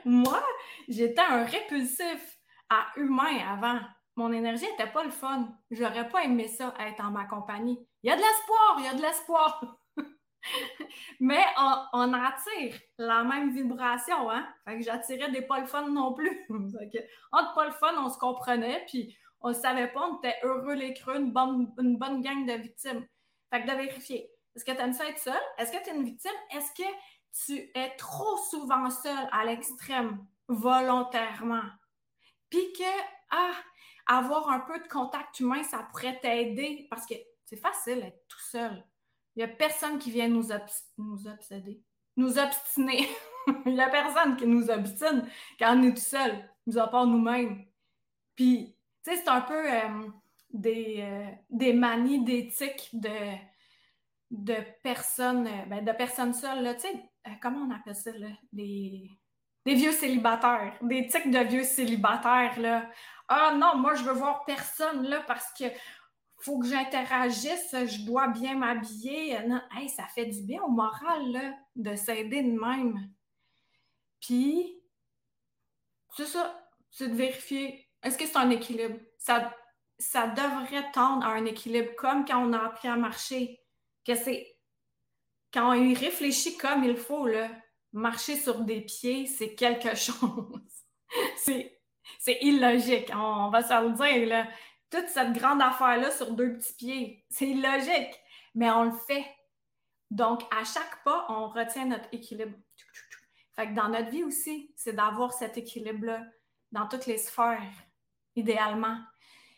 Moi, 0.04 0.42
j'étais 0.88 1.20
un 1.20 1.44
répulsif 1.44 2.38
à 2.70 2.86
humain 2.96 3.38
avant. 3.48 3.80
Mon 4.16 4.32
énergie 4.32 4.66
n'était 4.70 4.90
pas 4.90 5.04
le 5.04 5.10
fun. 5.10 5.48
J'aurais 5.70 6.08
pas 6.08 6.24
aimé 6.24 6.46
ça, 6.48 6.74
être 6.78 7.04
en 7.04 7.10
ma 7.10 7.24
compagnie. 7.24 7.86
Il 8.02 8.08
y 8.08 8.12
a 8.12 8.16
de 8.16 8.20
l'espoir, 8.20 8.76
il 8.78 8.84
y 8.84 8.88
a 8.88 8.94
de 8.94 9.02
l'espoir. 9.02 9.78
Mais 11.20 11.44
on, 11.92 12.12
attire 12.12 12.78
la 12.98 13.24
même 13.24 13.52
vibration, 13.52 14.30
hein? 14.30 14.46
Fait 14.64 14.78
que 14.78 14.84
j'attirais 14.84 15.30
des 15.30 15.42
pas 15.42 15.60
le 15.60 15.66
fun 15.66 15.88
non 15.88 16.14
plus. 16.14 16.46
entre 17.32 17.54
pas 17.54 17.64
le 17.64 17.72
fun, 17.72 17.94
on 17.98 18.08
se 18.08 18.18
comprenait, 18.18 18.84
puis 18.86 19.16
on 19.44 19.50
ne 19.50 19.54
savait 19.54 19.88
pas, 19.88 20.08
on 20.08 20.16
était 20.16 20.38
heureux 20.42 20.72
les 20.72 20.94
creux, 20.94 21.16
une 21.16 21.30
bonne, 21.30 21.72
une 21.78 21.98
bonne 21.98 22.22
gang 22.22 22.46
de 22.46 22.54
victimes. 22.54 23.06
Fait 23.52 23.62
que 23.62 23.70
de 23.70 23.76
vérifier. 23.76 24.30
Est-ce 24.56 24.64
que 24.64 24.72
tu 24.72 24.78
aimes 24.78 24.94
ça 24.94 25.06
être 25.06 25.18
seul? 25.18 25.40
Est-ce 25.58 25.70
que 25.70 25.84
tu 25.84 25.90
es 25.90 25.94
une 25.94 26.04
victime? 26.04 26.32
Est-ce 26.50 26.72
que 26.72 26.88
tu 27.44 27.70
es 27.74 27.94
trop 27.96 28.38
souvent 28.50 28.88
seul 28.88 29.28
à 29.30 29.44
l'extrême, 29.44 30.26
volontairement? 30.48 31.62
Puis 32.48 32.72
que, 32.72 33.02
ah, 33.32 33.52
avoir 34.06 34.48
un 34.48 34.60
peu 34.60 34.78
de 34.78 34.88
contact 34.88 35.38
humain, 35.40 35.62
ça 35.62 35.86
pourrait 35.90 36.18
t'aider 36.20 36.86
parce 36.88 37.04
que 37.04 37.14
c'est 37.44 37.60
facile 37.60 38.00
d'être 38.00 38.26
tout 38.28 38.40
seul. 38.40 38.82
Il 39.36 39.44
n'y 39.44 39.50
a 39.50 39.54
personne 39.54 39.98
qui 39.98 40.10
vient 40.10 40.28
nous, 40.28 40.48
nous 40.96 41.26
obséder, 41.28 41.82
nous 42.16 42.38
obstiner. 42.38 43.10
Il 43.66 43.74
n'y 43.74 43.82
a 43.82 43.90
personne 43.90 44.36
qui 44.36 44.46
nous 44.46 44.70
obstine 44.70 45.28
quand 45.58 45.76
on 45.76 45.82
est 45.82 45.92
tout 45.92 46.00
seul, 46.00 46.48
nous 46.66 46.78
à 46.78 46.88
part 46.88 47.06
nous-mêmes. 47.06 47.66
Puis, 48.34 48.73
sais, 49.10 49.16
c'est 49.16 49.28
un 49.28 49.40
peu 49.40 49.72
euh, 49.72 50.08
des, 50.50 50.98
euh, 51.00 51.30
des 51.50 51.72
manies 51.72 52.24
d'éthique 52.24 52.90
de, 52.92 53.36
de 54.30 54.56
personnes, 54.82 55.46
euh, 55.46 55.64
ben, 55.66 55.84
de 55.84 55.92
personnes 55.92 56.34
seules, 56.34 56.76
tu 56.76 56.88
sais, 56.88 57.08
comment 57.40 57.66
on 57.66 57.74
appelle 57.74 57.96
ça, 57.96 58.12
là? 58.12 58.28
Des, 58.52 59.10
des 59.66 59.74
vieux 59.74 59.92
célibataires, 59.92 60.76
des 60.82 61.06
tics 61.06 61.30
de 61.30 61.38
vieux 61.38 61.64
célibataires, 61.64 62.58
là. 62.60 62.90
Ah 63.28 63.54
non, 63.56 63.76
moi, 63.76 63.94
je 63.94 64.04
veux 64.04 64.12
voir 64.12 64.44
personne, 64.44 65.04
là, 65.06 65.22
parce 65.26 65.52
que 65.54 65.64
faut 66.40 66.58
que 66.58 66.66
j'interagisse, 66.66 67.70
je 67.72 68.04
dois 68.04 68.28
bien 68.28 68.54
m'habiller. 68.54 69.38
Non, 69.46 69.62
hey, 69.74 69.88
ça 69.88 70.06
fait 70.14 70.26
du 70.26 70.42
bien 70.42 70.62
au 70.62 70.68
moral, 70.68 71.32
là, 71.32 71.54
de 71.74 71.96
s'aider 71.96 72.42
de 72.42 72.60
même. 72.60 73.10
Puis, 74.20 74.78
c'est 76.16 76.26
ça, 76.26 76.68
c'est 76.90 77.08
de 77.08 77.14
vérifier 77.14 77.83
est-ce 78.04 78.18
que 78.18 78.26
c'est 78.26 78.36
un 78.36 78.50
équilibre? 78.50 78.98
Ça, 79.18 79.54
ça 79.98 80.28
devrait 80.28 80.90
tendre 80.92 81.26
à 81.26 81.30
un 81.30 81.46
équilibre, 81.46 81.94
comme 81.96 82.24
quand 82.24 82.46
on 82.46 82.52
a 82.52 82.66
appris 82.66 82.88
à 82.88 82.96
marcher. 82.96 83.60
Que 84.06 84.14
c'est 84.14 84.54
quand 85.52 85.70
on 85.70 85.74
y 85.74 85.94
réfléchit 85.94 86.56
comme 86.58 86.84
il 86.84 86.96
faut, 86.96 87.28
marcher 87.92 88.36
sur 88.36 88.60
des 88.60 88.82
pieds, 88.82 89.26
c'est 89.26 89.54
quelque 89.54 89.94
chose. 89.94 90.60
c'est, 91.36 91.80
c'est 92.18 92.38
illogique. 92.42 93.10
On, 93.14 93.48
va 93.50 93.62
se 93.62 93.82
le 93.82 93.92
dire, 93.92 94.28
là. 94.28 94.48
Toute 94.90 95.08
cette 95.08 95.32
grande 95.32 95.62
affaire-là 95.62 96.10
sur 96.10 96.32
deux 96.32 96.52
petits 96.52 96.74
pieds, 96.74 97.24
c'est 97.30 97.48
illogique. 97.48 98.20
Mais 98.54 98.70
on 98.70 98.84
le 98.84 98.92
fait. 98.92 99.24
Donc, 100.10 100.42
à 100.54 100.62
chaque 100.64 101.02
pas, 101.02 101.26
on 101.28 101.48
retient 101.48 101.86
notre 101.86 102.08
équilibre. 102.12 102.56
Fait 103.56 103.68
que 103.68 103.74
dans 103.74 103.88
notre 103.88 104.10
vie 104.10 104.24
aussi, 104.24 104.72
c'est 104.76 104.92
d'avoir 104.92 105.32
cet 105.32 105.56
équilibre-là 105.56 106.22
dans 106.70 106.86
toutes 106.86 107.06
les 107.06 107.18
sphères 107.18 107.62
idéalement. 108.36 108.98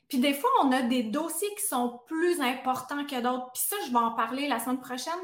Puis 0.09 0.19
des 0.19 0.35
fois, 0.35 0.51
on 0.63 0.73
a 0.73 0.83
des 0.83 1.03
dossiers 1.03 1.53
qui 1.57 1.67
sont 1.67 2.01
plus 2.07 2.41
importants 2.41 3.05
que 3.07 3.21
d'autres. 3.21 3.51
Puis 3.53 3.63
ça, 3.67 3.77
je 3.87 3.91
vais 3.91 3.99
en 3.99 4.13
parler 4.13 4.47
la 4.49 4.59
semaine 4.59 4.81
prochaine. 4.81 5.15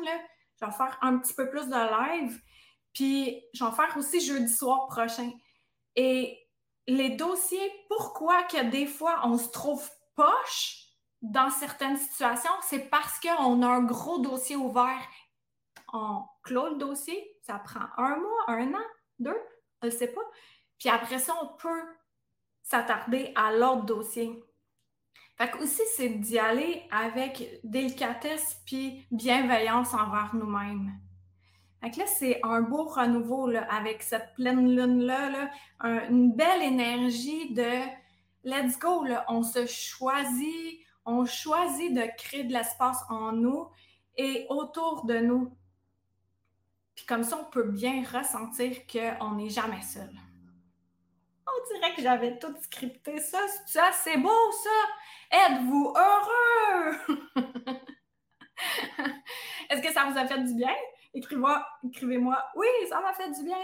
Je 0.61 0.67
vais 0.67 0.73
faire 0.73 0.99
un 1.03 1.19
petit 1.19 1.35
peu 1.35 1.49
plus 1.49 1.69
de 1.69 2.21
live. 2.21 2.41
Puis 2.93 3.43
je 3.55 3.65
vais 3.65 3.71
en 3.71 3.73
faire 3.73 3.97
aussi 3.97 4.21
jeudi 4.21 4.53
soir 4.53 4.87
prochain. 4.89 5.31
Et 5.97 6.39
les 6.87 7.11
dossiers, 7.11 7.73
pourquoi 7.89 8.43
que 8.45 8.71
des 8.71 8.87
fois 8.87 9.21
on 9.25 9.39
se 9.39 9.49
trouve 9.51 9.89
poche 10.15 10.79
dans 11.21 11.51
certaines 11.51 11.97
situations, 11.97 12.51
c'est 12.63 12.91
parce 12.91 13.21
qu'on 13.21 13.63
a 13.63 13.67
un 13.67 13.85
gros 13.85 14.19
dossier 14.19 14.57
ouvert. 14.57 15.09
On 15.93 16.25
clôt 16.43 16.71
le 16.71 16.77
dossier, 16.77 17.37
ça 17.43 17.61
prend 17.61 17.87
un 17.97 18.17
mois, 18.17 18.45
un 18.49 18.75
an, 18.75 18.87
deux, 19.19 19.41
je 19.83 19.87
ne 19.87 19.93
sais 19.93 20.09
pas. 20.09 20.23
Puis 20.79 20.89
après 20.89 21.19
ça, 21.19 21.35
on 21.41 21.47
peut 21.57 21.85
s'attarder 22.73 23.33
à 23.35 23.53
l'autre 23.53 23.85
dossier. 23.85 24.43
Fait 25.37 25.51
que 25.51 25.59
aussi, 25.59 25.83
c'est 25.95 26.09
d'y 26.09 26.39
aller 26.39 26.83
avec 26.91 27.61
délicatesse 27.65 28.63
puis 28.65 29.07
bienveillance 29.11 29.93
envers 29.93 30.31
nous-mêmes. 30.33 30.99
Fait 31.83 31.91
que 31.91 31.99
là, 31.99 32.07
c'est 32.07 32.41
un 32.43 32.63
beau 32.63 32.85
renouveau 32.85 33.47
là, 33.47 33.67
avec 33.71 34.03
cette 34.03 34.33
pleine 34.37 34.75
lune-là, 34.75 35.51
une 36.09 36.33
belle 36.33 36.63
énergie 36.63 37.53
de 37.53 37.83
let's 38.45 38.79
go, 38.79 39.05
on 39.29 39.43
se 39.43 39.67
choisit, 39.67 40.81
on 41.05 41.27
choisit 41.27 41.93
de 41.93 42.05
créer 42.17 42.45
de 42.45 42.55
l'espace 42.55 43.03
en 43.11 43.33
nous 43.33 43.69
et 44.17 44.47
autour 44.49 45.05
de 45.05 45.19
nous. 45.19 45.55
Puis 46.95 47.05
comme 47.05 47.25
ça, 47.25 47.39
on 47.39 47.51
peut 47.51 47.69
bien 47.69 48.03
ressentir 48.03 48.87
qu'on 48.87 49.35
n'est 49.35 49.51
jamais 49.51 49.83
seul. 49.83 50.11
On 51.55 51.75
dirait 51.75 51.95
que 51.95 52.03
j'avais 52.03 52.39
tout 52.39 52.55
scripté 52.63 53.19
ça. 53.19 53.41
C'est 53.93 54.19
beau, 54.19 54.53
ça! 54.53 54.71
Êtes-vous 55.31 55.95
heureux? 55.97 56.97
Est-ce 59.71 59.83
que 59.83 59.93
ça 59.93 60.05
vous 60.05 60.19
a 60.19 60.27
fait 60.27 60.43
du 60.45 60.55
bien? 60.55 60.75
Écrivez-moi, 61.15 61.67
écrivez-moi, 61.85 62.43
oui, 62.57 62.67
ça 62.89 63.01
m'a 63.01 63.13
fait 63.13 63.31
du 63.31 63.45
bien. 63.45 63.59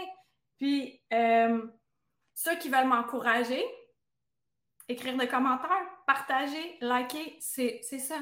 Puis, 0.57 1.01
euh, 1.13 1.65
ceux 2.33 2.55
qui 2.57 2.69
veulent 2.69 2.87
m'encourager, 2.87 3.63
écrire 4.87 5.17
des 5.17 5.27
commentaires, 5.27 5.87
partager, 6.05 6.77
liker, 6.81 7.37
c'est 7.39 7.81
ça. 7.81 8.19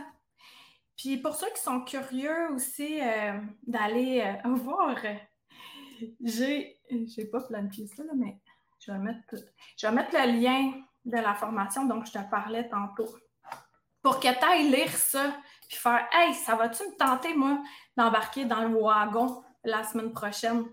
Puis 0.98 1.18
pour 1.18 1.36
ceux 1.36 1.50
qui 1.52 1.62
sont 1.62 1.82
curieux 1.82 2.52
aussi 2.54 3.00
euh, 3.02 3.40
d'aller 3.64 4.22
euh, 4.22 4.50
voir, 4.56 4.98
j'ai, 6.24 6.80
j'ai 6.90 7.26
pas 7.26 7.42
planifié 7.42 7.88
ça, 7.88 8.04
là, 8.04 8.14
mais 8.16 8.38
je 8.88 8.94
vais, 8.94 9.00
mettre, 9.00 9.36
je 9.78 9.88
vais 9.88 9.94
mettre 9.94 10.12
le 10.14 10.40
lien 10.40 10.72
de 11.06 11.18
la 11.18 11.34
formation 11.34 11.86
dont 11.86 12.04
je 12.04 12.14
te 12.14 12.30
parlais 12.30 12.68
tantôt. 12.70 13.08
Pour 14.02 14.20
que 14.20 14.28
tu 14.28 14.46
ailles 14.46 14.70
lire 14.70 14.92
ça, 14.92 15.34
puis 15.68 15.78
faire 15.78 16.08
Hey, 16.14 16.34
ça 16.34 16.56
va-tu 16.56 16.84
me 16.84 16.98
tenter, 16.98 17.34
moi, 17.34 17.62
d'embarquer 17.98 18.46
dans 18.46 18.62
le 18.62 18.80
wagon 18.80 19.44
la 19.64 19.84
semaine 19.84 20.14
prochaine? 20.14 20.66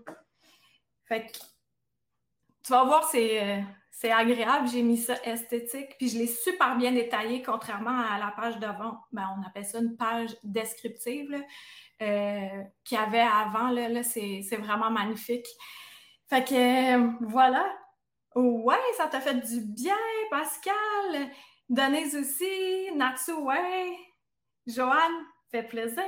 Fait 1.07 1.25
que 1.25 1.37
tu 2.63 2.71
vas 2.71 2.85
voir, 2.85 3.03
c'est, 3.03 3.63
c'est 3.91 4.11
agréable. 4.11 4.67
J'ai 4.67 4.81
mis 4.81 4.97
ça 4.97 5.15
esthétique, 5.23 5.97
puis 5.97 6.09
je 6.09 6.17
l'ai 6.17 6.27
super 6.27 6.77
bien 6.77 6.91
détaillé, 6.91 7.41
contrairement 7.43 7.99
à 7.99 8.17
la 8.17 8.31
page 8.31 8.57
d'avant. 8.59 8.97
Ben, 9.11 9.27
on 9.37 9.45
appelle 9.45 9.65
ça 9.65 9.79
une 9.79 9.97
page 9.97 10.35
descriptive 10.43 11.43
euh, 12.01 12.63
qu'il 12.83 12.97
y 12.97 13.01
avait 13.01 13.19
avant. 13.19 13.69
Là, 13.69 14.03
c'est, 14.03 14.41
vraiment 14.57 14.89
magnifique. 14.89 15.47
Fait 16.29 16.43
que 16.43 16.97
euh, 16.97 17.11
voilà. 17.21 17.65
Ouais, 18.35 18.75
ça 18.97 19.07
t'a 19.07 19.21
fait 19.21 19.35
du 19.35 19.61
bien, 19.61 19.95
Pascal. 20.29 21.29
Denise 21.69 22.15
aussi. 22.15 22.91
Natsu, 22.95 23.31
ouais. 23.33 23.97
Joanne, 24.67 25.25
fait 25.51 25.63
plaisir. 25.63 26.03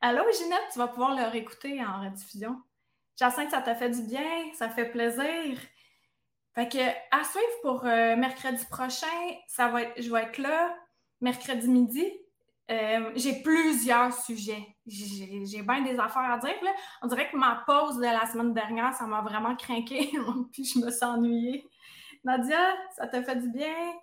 Allô, 0.00 0.22
Ginette, 0.32 0.68
tu 0.72 0.78
vas 0.78 0.88
pouvoir 0.88 1.16
le 1.16 1.24
réécouter 1.24 1.84
en 1.84 2.02
rediffusion. 2.04 2.62
Jacinthe, 3.18 3.50
ça 3.50 3.62
t'a 3.62 3.74
fait 3.74 3.90
du 3.90 4.02
bien, 4.02 4.52
ça 4.54 4.68
fait 4.68 4.90
plaisir. 4.90 5.58
Fait 6.54 6.68
que 6.68 6.78
à 6.78 7.24
suivre 7.24 7.60
pour 7.62 7.84
euh, 7.84 8.14
mercredi 8.16 8.64
prochain, 8.70 9.06
ça 9.48 9.68
va 9.68 9.82
être, 9.82 10.00
je 10.00 10.10
vais 10.10 10.22
être 10.22 10.38
là 10.38 10.76
mercredi 11.20 11.68
midi. 11.68 12.06
Euh, 12.70 13.12
j'ai 13.14 13.42
plusieurs 13.42 14.12
sujets. 14.12 14.76
J'ai 14.86 15.62
bien 15.62 15.82
des 15.82 15.98
affaires 15.98 16.30
à 16.30 16.38
dire. 16.38 16.54
Là. 16.62 16.72
On 17.02 17.06
dirait 17.06 17.30
que 17.30 17.36
ma 17.36 17.62
pause 17.66 17.96
de 17.98 18.02
la 18.02 18.26
semaine 18.26 18.52
dernière, 18.52 18.92
ça 18.94 19.06
m'a 19.06 19.20
vraiment 19.22 19.54
craqué. 19.56 20.10
puis 20.52 20.64
je 20.64 20.78
me 20.78 20.90
suis 20.90 21.04
ennuyée. 21.04 21.68
Nadia, 22.24 22.76
ça 22.96 23.06
t'a 23.06 23.22
fait 23.22 23.36
du 23.36 23.50
bien? 23.50 23.94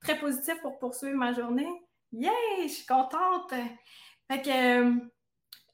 Très 0.00 0.18
positif 0.18 0.60
pour 0.62 0.78
poursuivre 0.78 1.16
ma 1.16 1.32
journée? 1.32 1.68
Yay! 2.12 2.32
Je 2.62 2.68
suis 2.68 2.86
contente. 2.86 3.52
Fait 4.30 4.42
que. 4.42 4.50
Euh, 4.50 4.94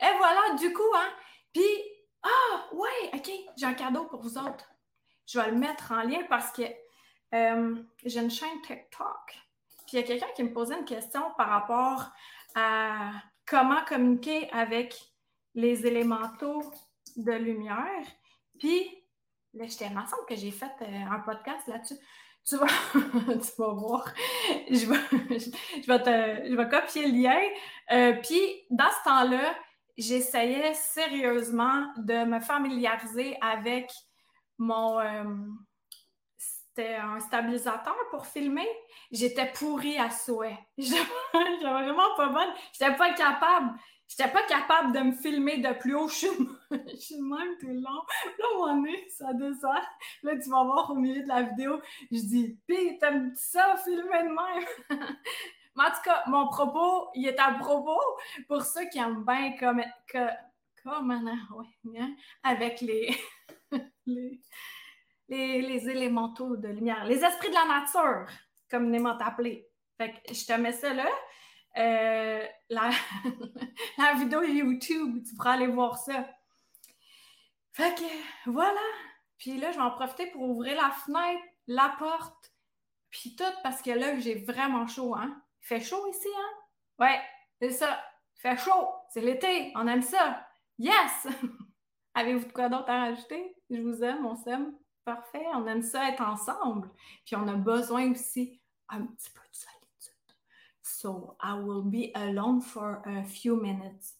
et 0.01 0.17
voilà, 0.17 0.55
du 0.59 0.73
coup, 0.73 0.95
hein. 0.95 1.11
Puis, 1.53 1.65
ah, 2.23 2.69
ouais, 2.73 3.11
OK, 3.15 3.31
j'ai 3.57 3.67
un 3.67 3.75
cadeau 3.75 4.05
pour 4.05 4.21
vous 4.21 4.39
autres 4.39 4.69
je 5.29 5.39
vais 5.39 5.51
le 5.51 5.57
mettre 5.57 5.93
en 5.93 6.03
lien 6.03 6.23
parce 6.29 6.51
que 6.51 6.63
euh, 7.35 7.77
j'ai 8.05 8.21
une 8.21 8.31
chaîne 8.31 8.61
TikTok. 8.63 9.39
Puis 9.87 9.97
il 9.97 10.01
y 10.01 10.03
a 10.03 10.03
quelqu'un 10.03 10.27
qui 10.35 10.43
me 10.43 10.53
posait 10.53 10.79
une 10.79 10.85
question 10.85 11.23
par 11.37 11.49
rapport 11.49 12.11
à 12.55 13.13
comment 13.47 13.85
communiquer 13.87 14.51
avec 14.51 14.95
les 15.55 15.87
élémentaux 15.87 16.63
de 17.17 17.33
lumière. 17.33 18.07
Puis, 18.59 18.89
là, 19.55 19.67
j'étais 19.67 19.87
ensemble 19.87 20.27
que 20.29 20.37
j'ai 20.37 20.51
fait 20.51 20.73
euh, 20.83 21.11
un 21.11 21.21
podcast 21.21 21.67
là-dessus. 21.67 21.97
Tu 22.47 22.57
vas, 22.57 22.67
tu 22.95 23.51
vas 23.59 23.73
voir. 23.73 24.13
Je 24.71 24.87
vais, 24.87 25.39
je, 25.39 25.87
vais 25.87 26.03
te, 26.03 26.49
je 26.49 26.57
vais 26.57 26.69
copier 26.69 27.07
le 27.07 27.23
lien. 27.23 27.41
Euh, 27.93 28.15
puis, 28.23 28.41
dans 28.71 28.91
ce 28.91 29.09
temps-là, 29.09 29.55
j'essayais 29.97 30.75
sérieusement 30.75 31.93
de 31.97 32.25
me 32.25 32.41
familiariser 32.41 33.37
avec 33.41 33.91
mon. 34.59 35.01
Euh, 35.01 35.25
c'était 36.79 36.95
un 36.95 37.19
stabilisateur 37.19 37.97
pour 38.11 38.25
filmer. 38.25 38.69
J'étais 39.11 39.51
pourrie 39.53 39.99
à 39.99 40.11
souhait. 40.11 40.59
J'étais 40.79 41.01
vraiment 41.61 42.15
pas 42.17 42.29
bonne. 42.29 42.55
J'étais 42.73 42.95
pas 42.95 43.13
capable. 43.15 43.77
J'étais 44.07 44.31
pas 44.31 44.45
capable 44.45 44.93
de 44.93 45.01
me 45.01 45.13
filmer 45.13 45.59
de 45.59 45.73
plus 45.77 45.97
haut. 45.97 46.09
Je 46.09 46.97
suis, 46.97 47.21
même 47.21 47.59
tout 47.61 47.67
le 47.67 47.81
long. 47.81 48.03
Là, 48.39 48.45
on 48.61 48.85
est, 48.85 49.09
ça 49.09 49.33
descend. 49.35 49.75
Là, 50.23 50.37
tu 50.37 50.49
vas 50.51 50.63
voir 50.63 50.91
au 50.91 50.95
milieu 50.95 51.23
de 51.23 51.29
la 51.29 51.43
vidéo, 51.43 51.81
je 52.13 52.21
dis, 52.21 52.59
pis, 52.67 52.97
t'aimes 52.99 53.33
ça, 53.35 53.75
filmer 53.85 54.23
de 54.23 54.29
même? 54.29 54.99
Mais 55.77 55.85
en 55.85 55.91
tout 55.91 56.03
cas, 56.05 56.23
mon 56.29 56.47
propos, 56.47 57.09
il 57.15 57.27
est 57.27 57.41
à 57.41 57.53
propos 57.55 58.01
pour 58.47 58.63
ceux 58.63 58.89
qui 58.89 58.99
aiment 58.99 59.25
bien 59.25 59.57
comme, 59.59 59.83
que, 60.07 60.29
comme, 60.85 61.11
ouais, 61.85 62.01
avec 62.45 62.81
les, 62.81 63.17
les, 65.29 65.89
élémentaux 65.89 66.57
de 66.57 66.69
lumière, 66.69 67.05
les 67.05 67.25
esprits 67.25 67.49
de 67.49 67.55
la 67.55 67.81
nature, 67.81 68.27
comme 68.71 68.83
communément 68.83 69.19
appelés. 69.19 69.69
Fait 69.97 70.13
que 70.13 70.35
je 70.35 70.47
te 70.47 70.53
mets 70.55 70.73
ça 70.73 70.95
là. 70.95 71.09
Euh, 71.77 72.45
la, 72.71 72.91
la 73.99 74.15
vidéo 74.15 74.43
YouTube, 74.43 75.23
tu 75.27 75.35
pourras 75.35 75.53
aller 75.53 75.67
voir 75.67 75.99
ça. 75.99 76.29
Fait 77.73 77.95
que 77.95 78.51
voilà. 78.51 78.81
Puis 79.39 79.59
là, 79.59 79.71
je 79.71 79.77
vais 79.77 79.83
en 79.83 79.93
profiter 79.93 80.27
pour 80.27 80.43
ouvrir 80.43 80.77
la 80.77 80.91
fenêtre, 80.91 81.43
la 81.69 81.95
porte, 81.99 82.53
puis 83.11 83.37
tout, 83.37 83.45
parce 83.63 83.83
que 83.83 83.91
là, 83.91 84.19
j'ai 84.19 84.37
vraiment 84.45 84.87
chaud, 84.87 85.15
hein. 85.15 85.43
Il 85.63 85.67
fait 85.67 85.81
chaud 85.81 86.07
ici, 86.09 86.29
hein? 86.37 86.51
Ouais, 86.99 87.21
c'est 87.61 87.71
ça. 87.71 88.03
Il 88.37 88.41
fait 88.41 88.57
chaud. 88.57 88.89
C'est 89.11 89.21
l'été. 89.21 89.73
On 89.75 89.87
aime 89.87 90.03
ça. 90.03 90.47
Yes! 90.79 91.27
Avez-vous 92.15 92.47
de 92.47 92.53
quoi 92.53 92.69
d'autre 92.69 92.91
à 92.91 93.01
rajouter? 93.01 93.55
Je 93.71 93.81
vous 93.81 94.03
aime, 94.03 94.27
on 94.27 94.35
s'aime. 94.35 94.73
On 95.55 95.67
aime 95.67 95.83
ça 95.83 96.09
être 96.09 96.23
ensemble. 96.23 96.91
Puis 97.25 97.37
on 97.37 97.47
a 97.49 97.55
besoin 97.55 98.11
aussi 98.11 98.61
un 98.89 99.03
petit 99.03 99.31
peu 99.31 99.41
de 99.41 99.57
solitude. 99.57 100.37
So, 100.83 101.37
I 101.43 101.55
will 101.59 101.85
be 101.85 102.11
alone 102.15 102.61
for 102.61 103.03
a 103.05 103.25
few 103.25 103.57
minutes. 103.61 104.15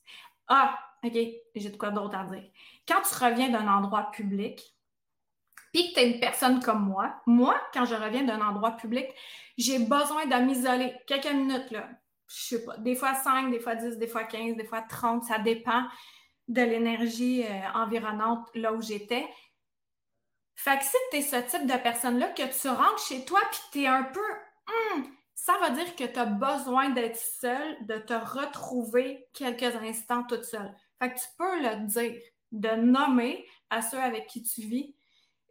Ah, 0.49 0.79
OK, 1.03 1.17
j'ai 1.55 1.71
de 1.71 1.77
quoi 1.77 1.91
d'autre 1.91 2.17
à 2.17 2.25
dire. 2.25 2.51
Quand 2.87 3.03
tu 3.03 3.15
reviens 3.25 3.51
d'un 3.51 3.69
endroit 3.69 4.11
public, 4.11 4.75
puis 5.73 5.91
que 5.91 5.95
tu 5.95 6.01
es 6.01 6.13
une 6.13 6.21
personne 6.21 6.61
comme 6.61 6.87
moi, 6.87 7.21
moi, 7.27 7.61
quand 7.73 7.85
je 7.85 7.95
reviens 7.95 8.25
d'un 8.25 8.41
endroit 8.41 8.73
public, 8.73 9.07
j'ai 9.57 9.79
besoin 9.79 10.27
de 10.27 10.35
m'isoler 10.45 10.95
quelques 11.07 11.33
minutes, 11.33 11.71
là. 11.71 11.89
Je 12.29 12.35
sais 12.57 12.65
pas, 12.65 12.77
des 12.77 12.95
fois 12.95 13.15
5, 13.15 13.51
des 13.51 13.61
fois 13.61 13.75
10, 13.75 13.97
des 13.97 14.07
fois 14.07 14.25
15, 14.25 14.57
des 14.57 14.65
fois 14.65 14.83
30, 14.83 15.25
ça 15.25 15.39
dépend 15.39 15.85
de 16.47 16.63
l'énergie 16.63 17.45
euh, 17.45 17.61
environnante 17.75 18.49
là 18.55 18.73
où 18.73 18.83
j'étais. 18.83 19.27
Fait 20.59 20.77
que 20.77 20.85
si 20.85 20.97
tu 21.13 21.19
es 21.19 21.23
ce 21.23 21.37
type 21.37 21.69
de 21.69 21.79
personne-là, 21.81 22.31
que 22.31 22.61
tu 22.61 22.69
rentres 22.69 23.07
chez 23.07 23.25
toi 23.25 23.39
puis 23.49 23.61
tu 23.71 23.83
es 23.85 23.87
un 23.87 24.03
peu 24.03 24.21
hum, 24.67 25.05
ça 25.33 25.57
veut 25.63 25.77
dire 25.77 25.95
que 25.95 26.03
tu 26.03 26.19
as 26.19 26.27
besoin 26.27 26.91
d'être 26.91 27.17
seule, 27.17 27.87
de 27.87 27.97
te 27.99 28.13
retrouver 28.13 29.25
quelques 29.35 29.77
instants 29.77 30.25
toute 30.25 30.43
seule. 30.43 30.75
Fait 30.99 31.15
que 31.15 31.19
tu 31.21 31.27
peux 31.39 31.63
le 31.63 31.87
dire, 31.87 32.21
de 32.51 32.71
nommer 32.71 33.47
à 33.71 33.83
ceux 33.83 34.01
avec 34.01 34.27
qui 34.27 34.43
tu 34.43 34.63
vis, 34.63 34.97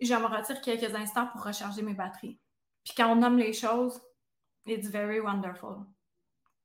je 0.02 0.14
me 0.14 0.26
retire 0.26 0.60
quelques 0.60 0.94
instants 0.94 1.28
pour 1.28 1.42
recharger 1.42 1.84
mes 1.84 1.94
batteries. 1.94 2.38
Puis 2.84 2.94
quand 2.98 3.10
on 3.10 3.16
nomme 3.16 3.38
les 3.38 3.54
choses, 3.54 4.02
it's 4.66 4.90
very 4.90 5.22
wonderful. 5.22 5.86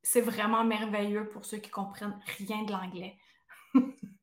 C'est 0.03 0.21
vraiment 0.21 0.65
merveilleux 0.65 1.29
pour 1.29 1.45
ceux 1.45 1.59
qui 1.59 1.71
comprennent 1.71 2.21
rien 2.39 2.65
de 2.65 2.73
l'anglais. 2.73 3.17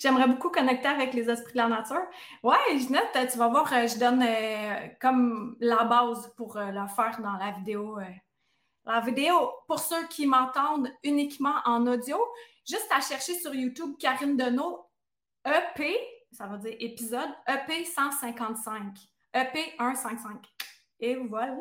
J'aimerais 0.00 0.26
beaucoup 0.26 0.48
connecter 0.48 0.88
avec 0.88 1.12
les 1.12 1.28
esprits 1.28 1.52
de 1.52 1.58
la 1.58 1.68
nature. 1.68 2.02
Ouais, 2.42 2.56
Ginette, 2.70 3.30
tu 3.30 3.36
vas 3.36 3.48
voir, 3.48 3.70
euh, 3.72 3.86
je 3.86 3.98
donne 3.98 4.22
euh, 4.22 4.88
comme 5.00 5.56
la 5.60 5.84
base 5.84 6.32
pour 6.36 6.56
euh, 6.56 6.70
le 6.70 6.86
faire 6.88 7.20
dans 7.20 7.34
la 7.34 7.50
vidéo. 7.50 7.98
la 8.86 9.00
vidéo, 9.00 9.52
pour 9.66 9.78
ceux 9.78 10.06
qui 10.08 10.26
m'entendent 10.26 10.90
uniquement 11.04 11.56
en 11.66 11.86
audio, 11.86 12.16
juste 12.66 12.88
à 12.90 13.00
chercher 13.00 13.34
sur 13.34 13.54
YouTube 13.54 13.96
Karine 13.98 14.38
Deneau, 14.38 14.86
EP, 15.44 15.98
ça 16.32 16.46
veut 16.46 16.58
dire 16.58 16.76
épisode, 16.80 17.28
EP 17.46 17.84
155. 17.84 18.94
EP 19.34 19.74
155. 19.78 20.46
Et 21.00 21.16
voilà. 21.16 21.56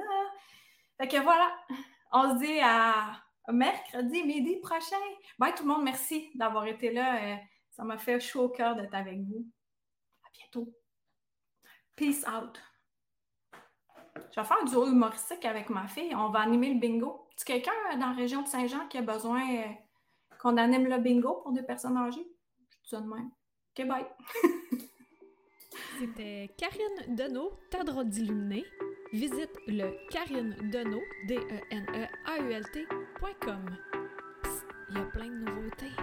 Fait 0.97 1.07
que 1.07 1.17
voilà, 1.17 1.51
on 2.13 2.31
se 2.31 2.45
dit 2.45 2.59
à 2.61 3.21
mercredi 3.51 4.23
midi 4.23 4.55
prochain. 4.61 4.95
Bye 5.37 5.53
tout 5.55 5.63
le 5.63 5.73
monde, 5.73 5.83
merci 5.83 6.29
d'avoir 6.35 6.65
été 6.67 6.91
là. 6.91 7.37
Ça 7.79 7.85
m'a 7.85 7.97
fait 7.97 8.19
chaud 8.19 8.41
au 8.41 8.49
cœur 8.49 8.75
d'être 8.75 8.93
avec 8.93 9.19
vous. 9.19 9.47
À 10.25 10.27
bientôt. 10.33 10.69
Peace 11.95 12.25
out. 12.27 12.61
Je 14.15 14.41
vais 14.41 14.45
faire 14.45 14.65
du 14.65 14.73
humoristique 14.73 15.45
avec 15.45 15.69
ma 15.69 15.87
fille. 15.87 16.13
On 16.13 16.27
va 16.27 16.41
animer 16.41 16.73
le 16.73 16.79
bingo. 16.81 17.29
Est-ce 17.37 17.45
quelqu'un 17.45 17.71
euh, 17.93 17.97
dans 17.97 18.07
la 18.07 18.15
région 18.15 18.41
de 18.41 18.49
Saint-Jean 18.49 18.85
qui 18.89 18.97
a 18.97 19.01
besoin 19.01 19.49
euh, 19.59 19.69
qu'on 20.41 20.57
anime 20.57 20.87
le 20.87 20.97
bingo 20.97 21.35
pour 21.35 21.53
des 21.53 21.63
personnes 21.63 21.95
âgées? 21.95 22.27
Je 22.69 22.75
te 22.83 22.87
ça 22.89 22.99
même. 22.99 23.31
OK, 23.77 23.87
bye. 23.87 24.05
C'était 25.99 26.53
Karine 26.57 27.15
Deneau, 27.15 27.53
ta 27.71 27.85
drôle 27.85 28.09
d'illuminée. 28.09 28.65
Visite 29.13 29.57
le 29.67 29.95
karinedenault, 30.09 30.99
d 31.29 31.37
e 31.37 31.61
n 31.71 31.85
e 31.95 32.07
a 32.25 32.39
u 32.39 32.51
l 32.51 32.63
-T 32.73 32.85
Il 34.89 34.97
y 34.97 34.99
a 34.99 35.05
plein 35.05 35.29
de 35.29 35.45
nouveautés. 35.45 35.95